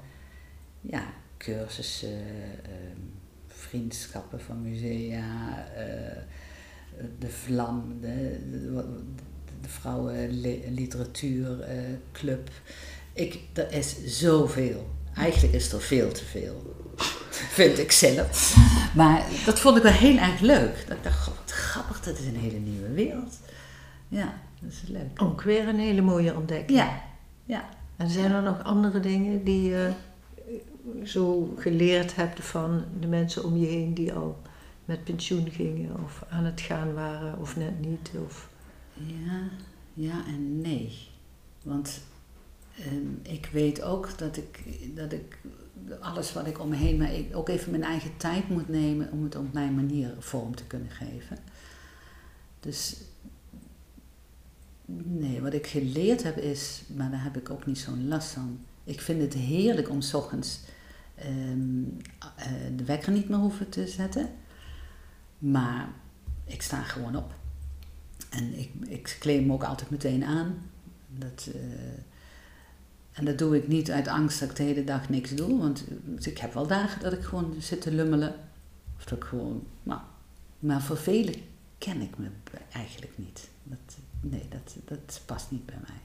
ja, 0.81 1.13
cursussen, 1.37 2.13
uh, 2.13 2.19
vriendschappen 3.47 4.41
van 4.41 4.63
musea, 4.63 5.67
uh, 5.73 5.79
de 7.19 7.29
Vlam, 7.29 8.01
de, 8.01 8.39
vrouwenliteratuurclub. 9.67 12.51
ik, 13.13 13.41
er 13.53 13.73
is 13.73 14.05
zoveel. 14.05 14.89
Eigenlijk 15.15 15.55
is 15.55 15.73
er 15.73 15.81
veel 15.81 16.13
te 16.13 16.25
veel. 16.25 16.75
Vind 17.55 17.79
ik 17.79 17.93
zelf. 17.93 18.57
Maar 18.95 19.25
dat 19.45 19.61
vond 19.61 19.77
ik 19.77 19.83
wel 19.83 19.93
heel 19.93 20.17
erg 20.17 20.40
leuk. 20.40 20.85
Dat 20.88 20.97
ik 20.97 21.03
dacht, 21.03 21.23
god, 21.23 21.35
wat 21.37 21.51
grappig, 21.51 22.01
dat 22.01 22.19
is 22.19 22.27
een 22.27 22.37
hele 22.37 22.59
nieuwe 22.59 22.93
wereld. 22.93 23.40
Ja, 24.09 24.40
dat 24.61 24.73
is 24.73 24.83
leuk. 24.87 25.23
Ook 25.23 25.43
weer 25.43 25.69
een 25.69 25.79
hele 25.79 26.03
mooie 26.03 26.35
ontdekking. 26.35 26.79
Ja, 26.79 27.03
ja. 27.45 27.69
En 27.97 28.11
zijn 28.11 28.33
er 28.33 28.43
nog 28.43 28.62
andere 28.62 29.01
dingen 29.01 29.45
die 29.45 29.62
je 29.62 29.90
zo 31.05 31.55
geleerd 31.59 32.17
hebt 32.17 32.45
van 32.45 32.85
de 33.01 33.07
mensen 33.07 33.45
om 33.45 33.57
je 33.57 33.67
heen 33.67 33.95
die 33.95 34.12
al 34.12 34.43
met 34.85 35.05
pensioen 35.05 35.51
gingen 35.51 36.05
of 36.05 36.25
aan 36.29 36.45
het 36.45 36.61
gaan 36.61 36.95
waren 36.95 37.38
of 37.38 37.57
net 37.57 37.81
niet? 37.81 38.11
Of... 38.27 38.49
Ja, 38.95 39.49
ja 39.95 40.25
en 40.27 40.61
nee. 40.61 41.09
Want 41.62 42.01
ehm, 42.79 43.33
ik 43.35 43.49
weet 43.53 43.83
ook 43.83 44.19
dat 44.19 44.37
ik, 44.37 44.64
dat 44.95 45.12
ik 45.12 45.38
alles 46.01 46.33
wat 46.33 46.47
ik 46.47 46.61
om 46.61 46.69
me 46.69 46.77
heen, 46.77 46.97
maar 46.97 47.13
ik 47.13 47.37
ook 47.37 47.49
even 47.49 47.71
mijn 47.71 47.83
eigen 47.83 48.17
tijd 48.17 48.49
moet 48.49 48.69
nemen 48.69 49.13
om 49.13 49.25
het 49.25 49.37
op 49.37 49.53
mijn 49.53 49.75
manier 49.75 50.15
vorm 50.19 50.55
te 50.55 50.65
kunnen 50.65 50.91
geven. 50.91 51.39
Dus 52.61 52.97
nee, 54.87 55.41
wat 55.41 55.53
ik 55.53 55.67
geleerd 55.67 56.23
heb 56.23 56.37
is, 56.37 56.83
maar 56.97 57.11
daar 57.11 57.23
heb 57.23 57.37
ik 57.37 57.51
ook 57.51 57.67
niet 57.67 57.79
zo'n 57.79 58.09
last 58.09 58.29
van. 58.29 58.61
Ik 58.85 59.01
vind 59.01 59.21
het 59.21 59.35
heerlijk 59.35 59.91
om 59.91 60.01
s 60.01 60.15
ochtends 60.15 60.61
ehm, 61.15 61.83
eh, 62.37 62.47
de 62.77 62.85
wekker 62.85 63.13
niet 63.13 63.29
meer 63.29 63.39
hoeven 63.39 63.69
te 63.69 63.89
zetten. 63.89 64.31
Maar 65.39 65.89
ik 66.45 66.63
sta 66.63 66.83
gewoon 66.83 67.17
op. 67.17 67.35
En 68.31 68.59
ik, 68.59 68.71
ik 68.89 69.17
kleed 69.19 69.47
me 69.47 69.53
ook 69.53 69.65
altijd 69.65 69.91
meteen 69.91 70.25
aan. 70.25 70.71
Dat, 71.09 71.49
uh, 71.55 71.63
en 73.14 73.24
dat 73.24 73.38
doe 73.38 73.57
ik 73.57 73.68
niet 73.68 73.90
uit 73.90 74.09
angst 74.09 74.40
dat 74.40 74.50
ik 74.50 74.57
de 74.57 74.62
hele 74.62 74.85
dag 74.85 75.09
niks 75.09 75.31
doe. 75.31 75.59
Want 75.59 75.85
ik 76.20 76.38
heb 76.38 76.55
wel 76.55 76.66
dagen 76.66 77.03
dat 77.03 77.12
ik 77.12 77.22
gewoon 77.22 77.55
zit 77.59 77.81
te 77.81 77.92
lummelen. 77.92 78.35
Of 78.96 79.05
dat 79.05 79.18
ik 79.18 79.24
gewoon, 79.24 79.66
nou. 79.83 80.00
Maar 80.59 80.83
voor 80.83 80.96
velen 80.96 81.35
ken 81.79 82.00
ik 82.00 82.18
me 82.18 82.27
eigenlijk 82.72 83.12
niet. 83.16 83.48
Dat, 83.62 83.96
nee, 84.20 84.48
dat, 84.48 84.77
dat 84.85 85.20
past 85.24 85.50
niet 85.50 85.66
bij 85.66 85.79
mij. 85.87 86.00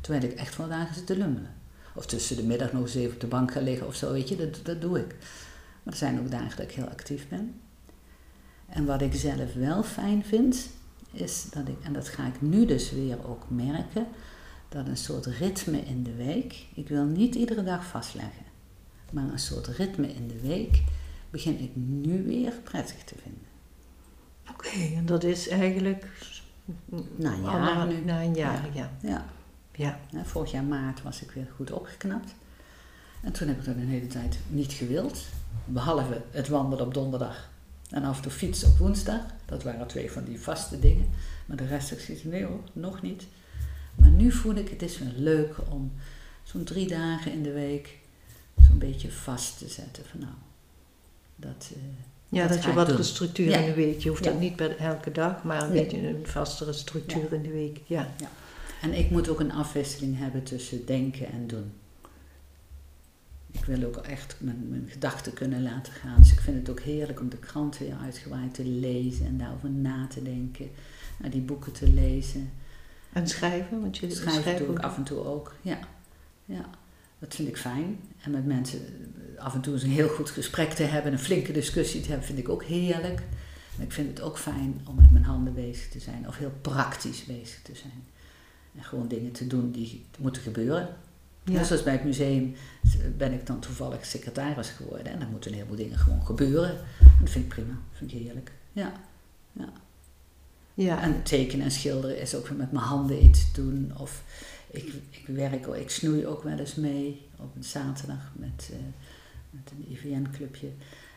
Terwijl 0.00 0.24
ik 0.24 0.32
echt 0.32 0.56
wel 0.56 0.68
dagen 0.68 0.94
zit 0.94 1.06
te 1.06 1.16
lummelen. 1.16 1.54
Of 1.94 2.06
tussen 2.06 2.36
de 2.36 2.42
middag 2.42 2.72
nog 2.72 2.82
eens 2.82 2.94
even 2.94 3.14
op 3.14 3.20
de 3.20 3.26
bank 3.26 3.52
ga 3.52 3.60
liggen 3.60 3.86
of 3.86 3.94
zo, 3.94 4.12
weet 4.12 4.28
je, 4.28 4.36
dat, 4.36 4.60
dat 4.62 4.80
doe 4.80 4.98
ik. 4.98 5.14
Maar 5.82 5.92
er 5.92 5.98
zijn 5.98 6.18
ook 6.18 6.30
dagen 6.30 6.56
dat 6.56 6.66
ik 6.66 6.72
heel 6.72 6.88
actief 6.88 7.28
ben. 7.28 7.60
En 8.66 8.84
wat 8.84 9.00
ik 9.00 9.14
zelf 9.14 9.54
wel 9.54 9.82
fijn 9.82 10.24
vind, 10.24 10.68
is 11.12 11.46
dat 11.50 11.68
ik, 11.68 11.76
en 11.82 11.92
dat 11.92 12.08
ga 12.08 12.26
ik 12.26 12.42
nu 12.42 12.66
dus 12.66 12.90
weer 12.90 13.28
ook 13.28 13.44
merken, 13.48 14.06
dat 14.68 14.86
een 14.86 14.96
soort 14.96 15.26
ritme 15.26 15.78
in 15.78 16.02
de 16.02 16.14
week, 16.14 16.66
ik 16.74 16.88
wil 16.88 17.04
niet 17.04 17.34
iedere 17.34 17.64
dag 17.64 17.86
vastleggen, 17.86 18.44
maar 19.12 19.24
een 19.24 19.38
soort 19.38 19.66
ritme 19.66 20.14
in 20.14 20.28
de 20.28 20.40
week 20.40 20.82
begin 21.30 21.60
ik 21.60 21.70
nu 21.74 22.22
weer 22.22 22.52
prettig 22.64 23.04
te 23.04 23.14
vinden. 23.22 23.46
Oké, 24.50 24.94
en 24.96 25.06
dat 25.06 25.24
is 25.24 25.48
eigenlijk 25.48 26.06
na 27.16 27.32
een 27.32 27.42
jaar 27.42 27.86
nu. 27.86 28.04
Na 28.04 28.22
een 28.22 28.34
jaar, 28.34 28.68
ja. 28.72 28.90
Ja. 29.00 29.24
ja. 29.72 29.98
ja. 30.10 30.24
Vorig 30.24 30.50
jaar 30.50 30.64
maart 30.64 31.02
was 31.02 31.22
ik 31.22 31.30
weer 31.30 31.48
goed 31.56 31.70
opgeknapt. 31.70 32.34
En 33.22 33.32
toen 33.32 33.48
heb 33.48 33.58
ik 33.58 33.64
dat 33.64 33.74
een 33.74 33.88
hele 33.88 34.06
tijd 34.06 34.38
niet 34.48 34.72
gewild. 34.72 35.24
Behalve 35.64 36.22
het 36.30 36.48
wandelen 36.48 36.86
op 36.86 36.94
donderdag 36.94 37.50
en 37.90 38.04
af 38.04 38.16
en 38.16 38.22
toe 38.22 38.32
fietsen 38.32 38.68
op 38.68 38.78
woensdag. 38.78 39.20
Dat 39.44 39.62
waren 39.62 39.86
twee 39.86 40.12
van 40.12 40.24
die 40.24 40.40
vaste 40.40 40.78
dingen. 40.78 41.10
Maar 41.46 41.56
de 41.56 41.66
rest, 41.66 41.90
ik 41.90 42.00
zie 42.00 42.20
nee 42.24 42.44
hoor, 42.44 42.60
nog 42.72 43.02
niet. 43.02 43.26
Maar 43.96 44.10
nu 44.10 44.32
voel 44.32 44.54
ik, 44.54 44.68
het 44.68 44.82
is 44.82 44.98
wel 44.98 45.12
leuk 45.16 45.54
om 45.70 45.92
zo'n 46.42 46.64
drie 46.64 46.88
dagen 46.88 47.32
in 47.32 47.42
de 47.42 47.52
week 47.52 47.98
zo'n 48.68 48.78
beetje 48.78 49.12
vast 49.12 49.58
te 49.58 49.68
zetten. 49.68 50.04
Van 50.04 50.20
nou, 50.20 50.34
dat... 51.36 51.70
Uh, 51.76 51.82
ja, 52.28 52.46
dat, 52.46 52.64
je 52.64 52.72
wat 52.72 53.04
structuur 53.04 53.60
in 53.60 53.64
de 53.64 53.74
week. 53.74 54.00
Je 54.00 54.08
hoeft 54.08 54.24
ja. 54.24 54.30
dat 54.30 54.40
niet 54.40 54.56
bij 54.56 54.76
elke 54.76 55.12
dag, 55.12 55.44
maar 55.44 55.62
een 55.62 55.72
beetje 55.72 56.08
een 56.08 56.26
vastere 56.26 56.72
structuur 56.72 57.32
in 57.32 57.42
de 57.42 57.52
week. 57.52 57.80
Ja. 57.86 58.12
ja. 58.18 58.28
En 58.82 58.92
ik 58.92 59.10
moet 59.10 59.28
ook 59.28 59.40
een 59.40 59.52
afwisseling 59.52 60.18
hebben 60.18 60.42
tussen 60.42 60.86
denken 60.86 61.32
en 61.32 61.46
doen. 61.46 61.72
Ik 63.50 63.64
wil 63.64 63.84
ook 63.84 63.96
echt 63.96 64.36
mijn, 64.38 64.68
mijn 64.68 64.88
gedachten 64.88 65.32
kunnen 65.32 65.62
laten 65.62 65.92
gaan. 65.92 66.16
Dus 66.18 66.32
ik 66.32 66.40
vind 66.40 66.56
het 66.56 66.70
ook 66.70 66.80
heerlijk 66.80 67.20
om 67.20 67.28
de 67.28 67.36
krant 67.36 67.78
weer 67.78 67.94
uitgebreid 68.02 68.54
te 68.54 68.64
lezen 68.64 69.26
en 69.26 69.38
daarover 69.38 69.70
na 69.70 70.06
te 70.06 70.22
denken. 70.22 70.70
Naar 71.18 71.30
die 71.30 71.40
boeken 71.40 71.72
te 71.72 71.88
lezen. 71.88 72.50
En 73.16 73.28
schrijven? 73.28 73.80
Want 73.80 73.96
je 73.96 74.10
schrijven 74.10 74.42
schrijven 74.42 74.66
doe 74.66 74.76
ik 74.76 74.82
af 74.82 74.96
en 74.96 75.02
toe 75.02 75.24
ook, 75.24 75.54
ja. 75.62 75.78
ja. 76.44 76.64
Dat 77.18 77.34
vind 77.34 77.48
ik 77.48 77.56
fijn. 77.56 78.00
En 78.22 78.30
met 78.30 78.46
mensen 78.46 78.80
af 79.38 79.54
en 79.54 79.60
toe 79.60 79.72
eens 79.72 79.82
een 79.82 79.90
heel 79.90 80.08
goed 80.08 80.30
gesprek 80.30 80.72
te 80.72 80.82
hebben, 80.82 81.12
een 81.12 81.18
flinke 81.18 81.52
discussie 81.52 82.00
te 82.00 82.08
hebben, 82.08 82.26
vind 82.26 82.38
ik 82.38 82.48
ook 82.48 82.64
heerlijk. 82.64 83.22
En 83.78 83.84
ik 83.84 83.92
vind 83.92 84.08
het 84.08 84.20
ook 84.20 84.38
fijn 84.38 84.80
om 84.88 84.94
met 84.94 85.12
mijn 85.12 85.24
handen 85.24 85.54
bezig 85.54 85.88
te 85.88 86.00
zijn 86.00 86.28
of 86.28 86.36
heel 86.36 86.52
praktisch 86.60 87.24
bezig 87.24 87.62
te 87.62 87.74
zijn. 87.74 88.04
En 88.76 88.84
gewoon 88.84 89.08
dingen 89.08 89.32
te 89.32 89.46
doen 89.46 89.70
die 89.70 90.04
moeten 90.18 90.42
gebeuren. 90.42 90.88
Ja. 91.44 91.52
Net 91.52 91.66
zoals 91.66 91.82
bij 91.82 91.92
het 91.92 92.04
museum 92.04 92.54
ben 93.16 93.32
ik 93.32 93.46
dan 93.46 93.60
toevallig 93.60 94.06
secretaris 94.06 94.68
geworden. 94.68 95.12
En 95.12 95.18
dan 95.18 95.30
moeten 95.30 95.50
een 95.50 95.56
heleboel 95.56 95.76
dingen 95.76 95.98
gewoon 95.98 96.26
gebeuren. 96.26 96.70
En 97.00 97.20
dat 97.20 97.30
vind 97.30 97.44
ik 97.44 97.50
prima. 97.50 97.72
Dat 97.72 97.98
vind 97.98 98.12
ik 98.12 98.18
heerlijk. 98.18 98.52
Ja. 98.72 98.92
ja. 99.52 99.72
Ja. 100.76 101.02
En 101.02 101.22
tekenen 101.22 101.64
en 101.64 101.70
schilderen 101.70 102.20
is 102.20 102.34
ook 102.34 102.48
weer 102.48 102.58
met 102.58 102.72
mijn 102.72 102.84
handen 102.84 103.24
iets 103.24 103.52
doen. 103.52 103.92
Of 103.96 104.22
ik, 104.70 104.92
ik 105.10 105.26
werk, 105.26 105.66
ik 105.66 105.90
snoei 105.90 106.26
ook 106.26 106.42
wel 106.42 106.58
eens 106.58 106.74
mee 106.74 107.26
op 107.36 107.56
een 107.56 107.64
zaterdag 107.64 108.32
met, 108.32 108.70
uh, 108.72 108.78
met 109.50 109.70
een 109.70 109.92
IVN-clubje. 109.92 110.66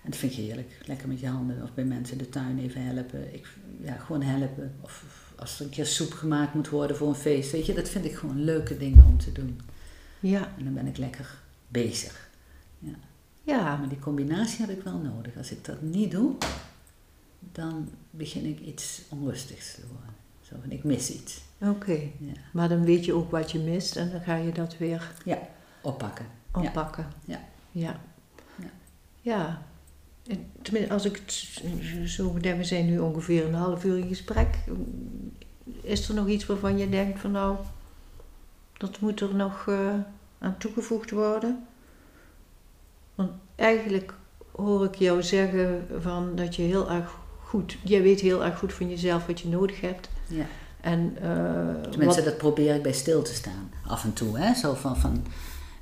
En 0.03 0.09
dat 0.09 0.19
vind 0.19 0.31
ik 0.31 0.37
heerlijk. 0.37 0.81
Lekker 0.85 1.07
met 1.07 1.19
je 1.19 1.27
handen 1.27 1.63
of 1.63 1.73
bij 1.73 1.83
mensen 1.83 2.17
in 2.17 2.23
de 2.23 2.29
tuin 2.29 2.59
even 2.59 2.85
helpen. 2.85 3.33
Ik, 3.33 3.47
ja, 3.81 3.93
gewoon 3.93 4.21
helpen. 4.21 4.75
Of, 4.81 5.03
of 5.05 5.33
als 5.35 5.59
er 5.59 5.65
een 5.65 5.71
keer 5.71 5.85
soep 5.85 6.11
gemaakt 6.11 6.53
moet 6.53 6.69
worden 6.69 6.97
voor 6.97 7.07
een 7.07 7.15
feest. 7.15 7.51
Weet 7.51 7.65
je, 7.65 7.73
dat 7.73 7.89
vind 7.89 8.05
ik 8.05 8.15
gewoon 8.15 8.43
leuke 8.43 8.77
dingen 8.77 9.05
om 9.05 9.17
te 9.17 9.31
doen. 9.31 9.59
Ja. 10.19 10.51
En 10.57 10.63
dan 10.63 10.73
ben 10.73 10.87
ik 10.87 10.97
lekker 10.97 11.37
bezig. 11.67 12.29
Ja. 12.79 12.95
Ja. 13.43 13.77
Maar 13.77 13.89
die 13.89 13.99
combinatie 13.99 14.65
heb 14.65 14.77
ik 14.77 14.83
wel 14.83 14.97
nodig. 14.97 15.37
Als 15.37 15.51
ik 15.51 15.65
dat 15.65 15.81
niet 15.81 16.11
doe, 16.11 16.35
dan 17.39 17.89
begin 18.09 18.45
ik 18.45 18.59
iets 18.59 19.01
onrustigs 19.09 19.75
te 19.75 19.81
worden. 19.91 20.13
Zo 20.41 20.55
van, 20.61 20.71
ik 20.71 20.83
mis 20.83 21.11
iets. 21.11 21.41
Oké. 21.61 21.91
Ja. 22.17 22.31
Maar 22.53 22.69
dan 22.69 22.83
weet 22.83 23.05
je 23.05 23.13
ook 23.13 23.31
wat 23.31 23.51
je 23.51 23.59
mist 23.59 23.95
en 23.95 24.11
dan 24.11 24.21
ga 24.21 24.35
je 24.35 24.51
dat 24.51 24.77
weer 24.77 25.11
Ja, 25.25 25.39
oppakken. 25.81 26.25
oppakken. 26.53 27.07
Ja. 27.25 27.41
Ja. 27.71 27.99
Ja. 28.55 28.69
Ja. 29.21 29.61
En 30.27 30.51
Tenminste, 30.61 30.93
als 30.93 31.05
ik 31.05 31.15
het 31.15 31.31
zo 32.09 32.31
bedenk, 32.31 32.57
we 32.57 32.63
zijn 32.63 32.85
nu 32.85 32.99
ongeveer 32.99 33.45
een 33.45 33.53
half 33.53 33.83
uur 33.83 33.97
in 33.97 34.07
gesprek. 34.07 34.57
Is 35.81 36.09
er 36.09 36.15
nog 36.15 36.27
iets 36.27 36.45
waarvan 36.45 36.77
je 36.77 36.89
denkt 36.89 37.19
van 37.19 37.31
nou, 37.31 37.57
dat 38.77 38.99
moet 38.99 39.21
er 39.21 39.35
nog 39.35 39.67
eh, 39.67 39.93
aan 40.39 40.57
toegevoegd 40.57 41.11
worden? 41.11 41.67
Want 43.15 43.31
eigenlijk 43.55 44.13
hoor 44.51 44.85
ik 44.85 44.95
jou 44.95 45.23
zeggen 45.23 45.87
van 46.01 46.35
dat 46.35 46.55
je 46.55 46.61
heel 46.61 46.91
erg 46.91 47.18
goed, 47.49 47.77
jij 47.83 48.01
weet 48.01 48.19
heel 48.19 48.43
erg 48.45 48.57
goed 48.59 48.73
van 48.73 48.89
jezelf 48.89 49.25
wat 49.25 49.39
je 49.39 49.47
nodig 49.47 49.81
hebt. 49.81 50.09
Ja. 50.27 50.45
En, 50.81 51.15
eh, 51.21 51.81
Tenminste, 51.89 52.05
wat- 52.21 52.23
dat 52.29 52.37
probeer 52.37 52.75
ik 52.75 52.81
bij 52.81 52.93
stil 52.93 53.21
te 53.21 53.33
staan. 53.33 53.69
Af 53.87 54.03
en 54.03 54.13
toe, 54.13 54.39
hè. 54.39 54.53
Zo 54.53 54.73
van, 54.73 54.97
van 54.97 55.25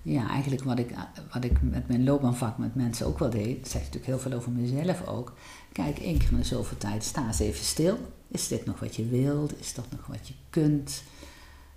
ja, 0.01 0.29
eigenlijk 0.29 0.63
wat 0.63 0.79
ik, 0.79 0.89
wat 1.33 1.43
ik 1.43 1.61
met 1.61 1.87
mijn 1.87 2.03
loopbaanvak 2.03 2.57
met 2.57 2.75
mensen 2.75 3.05
ook 3.05 3.19
wel 3.19 3.29
deed. 3.29 3.59
Dat 3.59 3.71
zegt 3.71 3.83
natuurlijk 3.83 4.05
heel 4.05 4.19
veel 4.19 4.33
over 4.33 4.51
mezelf 4.51 5.07
ook. 5.07 5.33
Kijk, 5.71 5.99
één 5.99 6.17
keer 6.17 6.31
in 6.31 6.45
zoveel 6.45 6.77
tijd, 6.77 7.03
sta 7.03 7.27
eens 7.27 7.39
even 7.39 7.65
stil. 7.65 7.97
Is 8.27 8.47
dit 8.47 8.65
nog 8.65 8.79
wat 8.79 8.95
je 8.95 9.05
wilt? 9.07 9.59
Is 9.59 9.73
dat 9.73 9.85
nog 9.91 10.05
wat 10.07 10.27
je 10.27 10.33
kunt? 10.49 11.03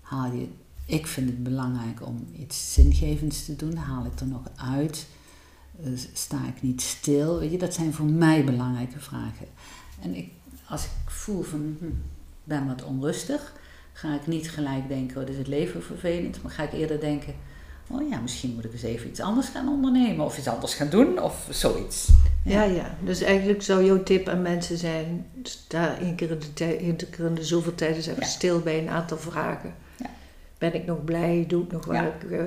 Haal 0.01 0.33
je... 0.33 0.49
Ik 0.87 1.07
vind 1.07 1.29
het 1.29 1.43
belangrijk 1.43 2.07
om 2.07 2.27
iets 2.39 2.73
zingevends 2.73 3.45
te 3.45 3.57
doen. 3.57 3.77
Haal 3.77 4.05
ik 4.05 4.21
er 4.21 4.27
nog 4.27 4.43
uit? 4.57 5.07
Eh, 5.85 5.91
sta 6.13 6.37
ik 6.47 6.63
niet 6.63 6.83
stil? 6.83 7.39
Weet 7.39 7.51
je, 7.51 7.59
dat 7.59 7.75
zijn 7.75 7.93
voor 7.95 8.07
mij 8.07 8.45
belangrijke 8.45 9.01
vragen. 9.01 9.47
En 10.01 10.15
ik, 10.15 10.29
als 10.69 10.85
ik 10.85 10.91
voel 11.11 11.43
van, 11.43 11.77
hm, 11.79 11.85
ben 12.45 12.67
wat 12.67 12.85
onrustig, 12.85 13.53
ga 13.93 14.15
ik 14.15 14.27
niet 14.27 14.51
gelijk 14.51 14.89
denken, 14.89 15.17
wat 15.21 15.29
is 15.29 15.37
het 15.39 15.47
leven 15.47 15.83
vervelend, 15.83 16.43
maar 16.43 16.53
ga 16.53 16.63
ik 16.63 16.73
eerder 16.73 17.01
denken, 17.01 17.35
oh 17.89 18.09
ja, 18.09 18.21
misschien 18.21 18.55
moet 18.55 18.65
ik 18.65 18.73
eens 18.73 18.83
even 18.83 19.09
iets 19.09 19.21
anders 19.21 19.49
gaan 19.49 19.69
ondernemen 19.69 20.25
of 20.25 20.39
iets 20.39 20.49
anders 20.49 20.75
gaan 20.75 20.89
doen 20.89 21.23
of 21.23 21.47
zoiets. 21.51 22.09
Ja, 22.45 22.63
ja. 22.63 22.97
Dus 23.05 23.21
eigenlijk 23.21 23.63
zou 23.63 23.85
jouw 23.85 24.03
tip 24.03 24.29
aan 24.29 24.43
mensen 24.43 24.79
zijn: 24.79 25.27
sta 25.43 25.99
één 25.99 26.15
keer 26.15 26.31
in 26.31 26.39
de, 26.39 26.53
tijd, 26.53 26.81
één 26.81 26.97
keer 26.97 27.25
in 27.27 27.35
de 27.35 27.45
zoveel 27.45 27.75
tijd 27.75 27.97
eens 27.97 28.07
even 28.07 28.21
Ja. 28.23 28.27
stil 28.29 28.61
bij 28.61 28.79
een 28.79 28.89
aantal 28.89 29.19
vragen. 29.19 29.75
Ja. 29.99 30.07
Ben 30.59 30.75
ik 30.75 30.87
nog 30.87 31.05
blij? 31.05 31.45
Doe 31.49 31.65
ik 31.65 31.73
nog 31.73 31.85
waar 31.87 32.05
Ja. 32.05 32.13
ik. 32.21 32.31
eh, 32.31 32.41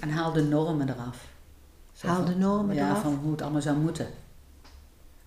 En 0.00 0.10
haal 0.10 0.32
de 0.32 0.42
normen 0.42 0.88
eraf. 0.88 1.26
Zo 1.92 2.06
haal 2.06 2.16
van- 2.16 2.24
de 2.24 2.36
normen 2.36 2.74
ja, 2.76 2.88
eraf? 2.88 3.02
van 3.02 3.14
hoe 3.22 3.30
het 3.32 3.42
allemaal 3.42 3.62
zou 3.62 3.76
moeten. 3.76 4.06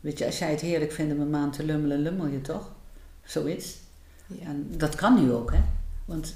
Weet 0.05 0.17
je, 0.17 0.25
als 0.25 0.39
jij 0.39 0.51
het 0.51 0.61
heerlijk 0.61 0.91
vindt 0.91 1.13
om 1.13 1.19
een 1.19 1.29
maand 1.29 1.53
te 1.53 1.65
lummelen, 1.65 1.99
lummel 1.99 2.27
je 2.27 2.41
toch? 2.41 2.71
Zoiets. 3.23 3.77
Ja. 4.27 4.45
En 4.45 4.73
dat 4.77 4.95
kan 4.95 5.23
nu 5.23 5.31
ook, 5.31 5.51
hè? 5.51 5.61
Want 6.05 6.35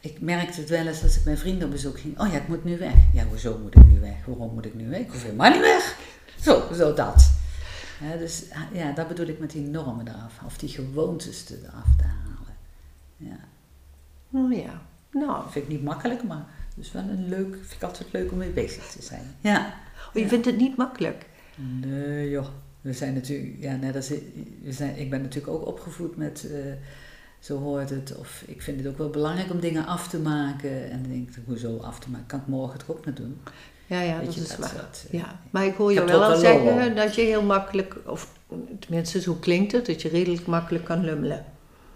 ik 0.00 0.20
merkte 0.20 0.60
het 0.60 0.68
wel 0.68 0.86
eens 0.86 1.02
als 1.02 1.16
ik 1.16 1.24
mijn 1.24 1.38
vrienden 1.38 1.64
op 1.64 1.70
bezoek 1.70 2.00
ging. 2.00 2.20
Oh 2.20 2.32
ja, 2.32 2.38
ik 2.38 2.48
moet 2.48 2.64
nu 2.64 2.78
weg. 2.78 2.94
Ja, 3.12 3.24
hoezo 3.24 3.58
moet 3.58 3.74
ik 3.74 3.86
nu 3.86 4.00
weg? 4.00 4.24
Waarom 4.26 4.54
moet 4.54 4.64
ik 4.64 4.74
nu 4.74 4.88
weg? 4.88 5.00
Ik 5.00 5.10
hoef 5.10 5.22
helemaal 5.22 5.50
niet 5.50 5.60
weg. 5.60 5.96
Zo, 6.40 6.62
zo 6.74 6.94
dat. 6.94 7.32
Dus 8.18 8.44
ja, 8.72 8.92
dat 8.92 9.08
bedoel 9.08 9.26
ik 9.26 9.38
met 9.38 9.50
die 9.50 9.62
normen 9.62 10.08
eraf. 10.08 10.40
Of 10.46 10.58
die 10.58 10.68
gewoontes 10.68 11.50
eraf 11.50 11.96
te 11.96 12.04
halen. 12.04 12.56
Ja, 13.16 13.38
Oh 14.30 14.52
ja. 14.52 14.82
Nou, 15.10 15.50
vind 15.50 15.64
ik 15.64 15.70
niet 15.70 15.82
makkelijk, 15.82 16.22
maar 16.22 16.46
het 16.74 16.84
is 16.84 16.92
wel 16.92 17.02
een 17.02 17.28
leuk, 17.28 17.54
vind 17.54 17.72
ik 17.72 17.82
altijd 17.82 18.12
leuk 18.12 18.32
om 18.32 18.38
mee 18.38 18.50
bezig 18.50 18.90
te 18.90 19.02
zijn. 19.02 19.36
Ja. 19.40 19.74
oh, 20.08 20.22
je 20.22 20.28
vindt 20.28 20.46
het 20.46 20.56
niet 20.56 20.76
makkelijk. 20.76 21.26
Nee 21.56 22.30
joh, 22.30 22.46
we 22.80 22.92
zijn 22.92 23.14
natuurlijk, 23.14 23.56
ja 23.60 23.76
net 23.76 23.96
als 23.96 24.08
we 24.08 24.72
zijn, 24.72 24.98
ik 24.98 25.10
ben 25.10 25.22
natuurlijk 25.22 25.52
ook 25.52 25.66
opgevoed 25.66 26.16
met, 26.16 26.46
eh, 26.50 26.58
zo 27.38 27.58
hoort 27.58 27.90
het, 27.90 28.16
of 28.16 28.42
ik 28.46 28.62
vind 28.62 28.78
het 28.78 28.86
ook 28.88 28.98
wel 28.98 29.10
belangrijk 29.10 29.50
om 29.50 29.60
dingen 29.60 29.86
af 29.86 30.08
te 30.08 30.18
maken. 30.18 30.90
En 30.90 31.02
dan 31.02 31.10
denk 31.12 31.28
ik, 31.28 31.42
hoezo 31.46 31.78
af 31.78 31.98
te 31.98 32.10
maken, 32.10 32.26
kan 32.26 32.40
ik 32.40 32.46
morgen 32.46 32.78
toch 32.78 32.90
ook 32.96 33.06
nog 33.06 33.14
doen? 33.14 33.40
Ja, 33.86 34.00
ja, 34.00 34.16
Weet 34.16 34.24
dat 34.26 34.34
je, 34.34 34.40
is 34.40 34.48
dat 34.48 34.58
waar. 34.58 34.74
eh, 35.10 35.20
Ja, 35.20 35.40
maar 35.50 35.64
ik 35.64 35.74
hoor 35.74 35.92
je 35.92 36.04
wel 36.04 36.24
al 36.24 36.36
zeggen 36.36 36.86
om. 36.88 36.94
dat 36.94 37.14
je 37.14 37.20
heel 37.22 37.42
makkelijk, 37.42 37.96
of 38.06 38.32
tenminste 38.78 39.20
zo 39.20 39.34
klinkt 39.34 39.72
het, 39.72 39.86
dat 39.86 40.02
je 40.02 40.08
redelijk 40.08 40.46
makkelijk 40.46 40.84
kan 40.84 41.04
lummelen. 41.04 41.44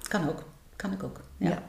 Kan 0.08 0.28
ook, 0.28 0.42
kan 0.76 0.92
ik 0.92 1.02
ook. 1.02 1.20
Ja. 1.36 1.48
Ja. 1.48 1.62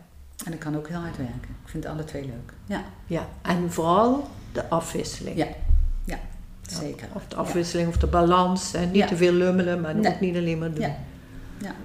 En 0.46 0.54
ik 0.54 0.60
kan 0.60 0.76
ook 0.78 0.88
heel 0.88 0.98
hard 1.00 1.18
werken. 1.18 1.50
Ik 1.64 1.70
vind 1.70 1.86
alle 1.86 2.04
twee 2.04 2.22
leuk. 2.26 2.54
Ja, 2.66 2.84
Ja, 3.08 3.30
en 3.42 3.72
vooral 3.72 4.30
de 4.52 4.70
afwisseling. 4.70 5.38
Ja. 5.38 5.48
Zeker. 6.68 7.08
Of 7.14 7.28
de 7.28 7.36
afwisseling 7.36 7.88
of 7.88 7.98
de 7.98 8.08
balans. 8.08 8.74
En 8.74 8.92
niet 8.92 9.08
te 9.08 9.16
veel 9.16 9.34
lummelen, 9.34 9.82
maar 9.82 9.96
Nee. 9.96 10.14
ook 10.14 10.20
niet 10.20 10.36
alleen 10.36 10.58
maar 10.60 10.72
doen. 10.74 10.82
Ja. 10.86 10.96
Ja. 11.62 11.76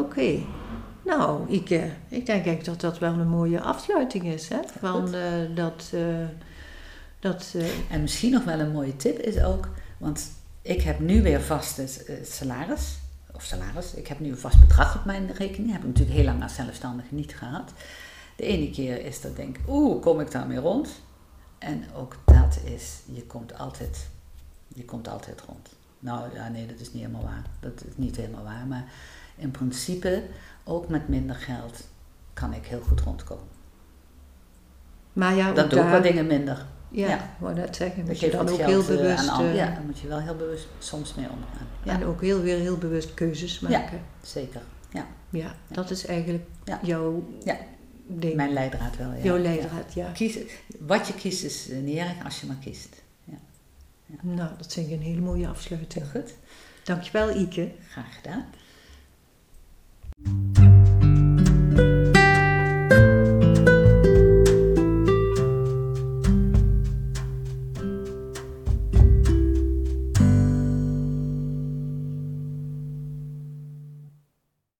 Oké. 0.00 0.38
Nou, 1.04 1.50
ik, 1.52 1.70
ik 2.08 2.26
denk 2.26 2.28
eigenlijk 2.28 2.64
dat 2.64 2.80
dat 2.80 2.98
wel 2.98 3.12
een 3.12 3.28
mooie 3.28 3.60
afsluiting 3.60 4.24
is. 4.24 4.48
Hè? 4.48 4.58
Van 4.80 5.14
eh, 5.14 5.20
dat. 5.54 5.90
eh, 5.94 6.00
dat 7.20 7.54
eh, 7.56 7.64
En 7.90 8.00
misschien 8.00 8.30
nog 8.32 8.44
wel 8.44 8.60
een 8.60 8.72
mooie 8.72 8.96
tip 8.96 9.18
is 9.18 9.42
ook, 9.42 9.68
want 9.98 10.28
ik 10.62 10.82
heb 10.82 10.98
nu 11.00 11.22
weer 11.22 11.40
vast 11.42 11.76
het 11.76 12.28
salaris, 12.30 12.98
of 13.34 13.42
salaris, 13.42 13.94
ik 13.94 14.06
heb 14.06 14.20
nu 14.20 14.28
een 14.30 14.38
vast 14.38 14.60
bedrag 14.60 14.96
op 14.96 15.04
mijn 15.04 15.30
rekening, 15.34 15.72
heb 15.72 15.80
ik 15.80 15.86
natuurlijk 15.86 16.16
heel 16.16 16.24
lang 16.24 16.42
als 16.42 16.54
zelfstandige 16.54 17.14
niet 17.14 17.34
gehad. 17.36 17.72
De 18.36 18.42
ene 18.44 18.70
keer 18.70 19.04
is 19.04 19.20
dat 19.20 19.36
denk 19.36 19.56
ik, 19.58 19.62
oeh, 19.68 20.02
kom 20.02 20.20
ik 20.20 20.30
daarmee 20.30 20.58
rond? 20.58 20.88
En 21.66 21.84
ook 21.94 22.16
dat 22.24 22.58
is, 22.64 23.00
je 23.12 23.22
komt 23.26 23.58
altijd, 23.58 24.06
je 24.68 24.84
komt 24.84 25.08
altijd 25.08 25.40
rond. 25.48 25.68
Nou 25.98 26.34
ja, 26.34 26.48
nee, 26.48 26.66
dat 26.66 26.78
is 26.80 26.92
niet 26.92 27.02
helemaal 27.02 27.22
waar. 27.22 27.42
Dat 27.60 27.84
is 27.86 27.92
niet 27.96 28.16
helemaal 28.16 28.44
waar, 28.44 28.66
maar 28.66 28.84
in 29.36 29.50
principe, 29.50 30.22
ook 30.64 30.88
met 30.88 31.08
minder 31.08 31.36
geld, 31.36 31.88
kan 32.32 32.52
ik 32.54 32.66
heel 32.66 32.80
goed 32.80 33.00
rondkomen. 33.00 33.44
maar 35.12 35.34
ja, 35.34 35.48
ook 35.48 35.70
doe 35.70 35.80
ik 35.80 35.90
wat 35.90 36.02
dingen 36.02 36.26
minder. 36.26 36.66
Ja, 36.88 37.08
Ja. 37.08 37.30
wou 37.38 37.54
net 37.54 37.76
zeggen. 37.76 37.96
Dat 37.98 38.06
Moet 38.06 38.20
je 38.20 38.26
geeft 38.30 38.38
dan 38.38 38.48
ook 38.48 38.58
heel 38.60 38.80
eh, 38.80 38.86
bewust. 38.86 39.28
aan, 39.28 39.44
eh, 39.44 39.54
ja, 39.54 39.66
daar 39.70 39.82
moet 39.84 39.98
je 39.98 40.08
wel 40.08 40.18
heel 40.20 40.36
bewust 40.36 40.66
soms 40.78 41.14
mee 41.14 41.26
omgaan. 41.30 41.66
Ja, 41.82 41.92
En 41.92 42.04
ook 42.04 42.20
heel 42.20 42.40
weer 42.40 42.58
heel 42.58 42.76
bewust 42.78 43.14
keuzes 43.14 43.58
Ja. 43.58 43.68
maken. 43.68 44.00
zeker. 44.22 44.60
Ja, 44.92 45.06
Ja, 45.30 45.54
dat 45.68 45.90
is 45.90 46.06
eigenlijk 46.06 46.44
Ja. 46.64 46.78
jouw 46.82 47.28
mijn 48.06 48.52
leidraad 48.52 48.96
wel, 48.96 49.12
ja. 49.12 49.22
Jouw 49.22 49.38
leidraad, 49.38 49.94
ja. 49.94 50.10
Kies, 50.10 50.38
wat 50.78 51.06
je 51.06 51.14
kiest 51.14 51.44
is 51.44 51.68
eh, 51.70 51.78
niet 51.78 51.96
erg 51.96 52.24
als 52.24 52.40
je 52.40 52.46
maar 52.46 52.56
kiest. 52.60 53.02
Ja. 53.24 53.38
Nou, 54.22 54.50
dat 54.56 54.72
vind 54.72 54.86
ik 54.86 54.92
een 54.92 55.02
hele 55.02 55.20
mooie 55.20 55.48
afsluiting. 55.48 56.04
Heel 56.12 56.22
goed. 56.22 56.34
Dankjewel, 56.84 57.36
Ike. 57.36 57.72
Graag 57.88 58.14
gedaan. 58.16 58.44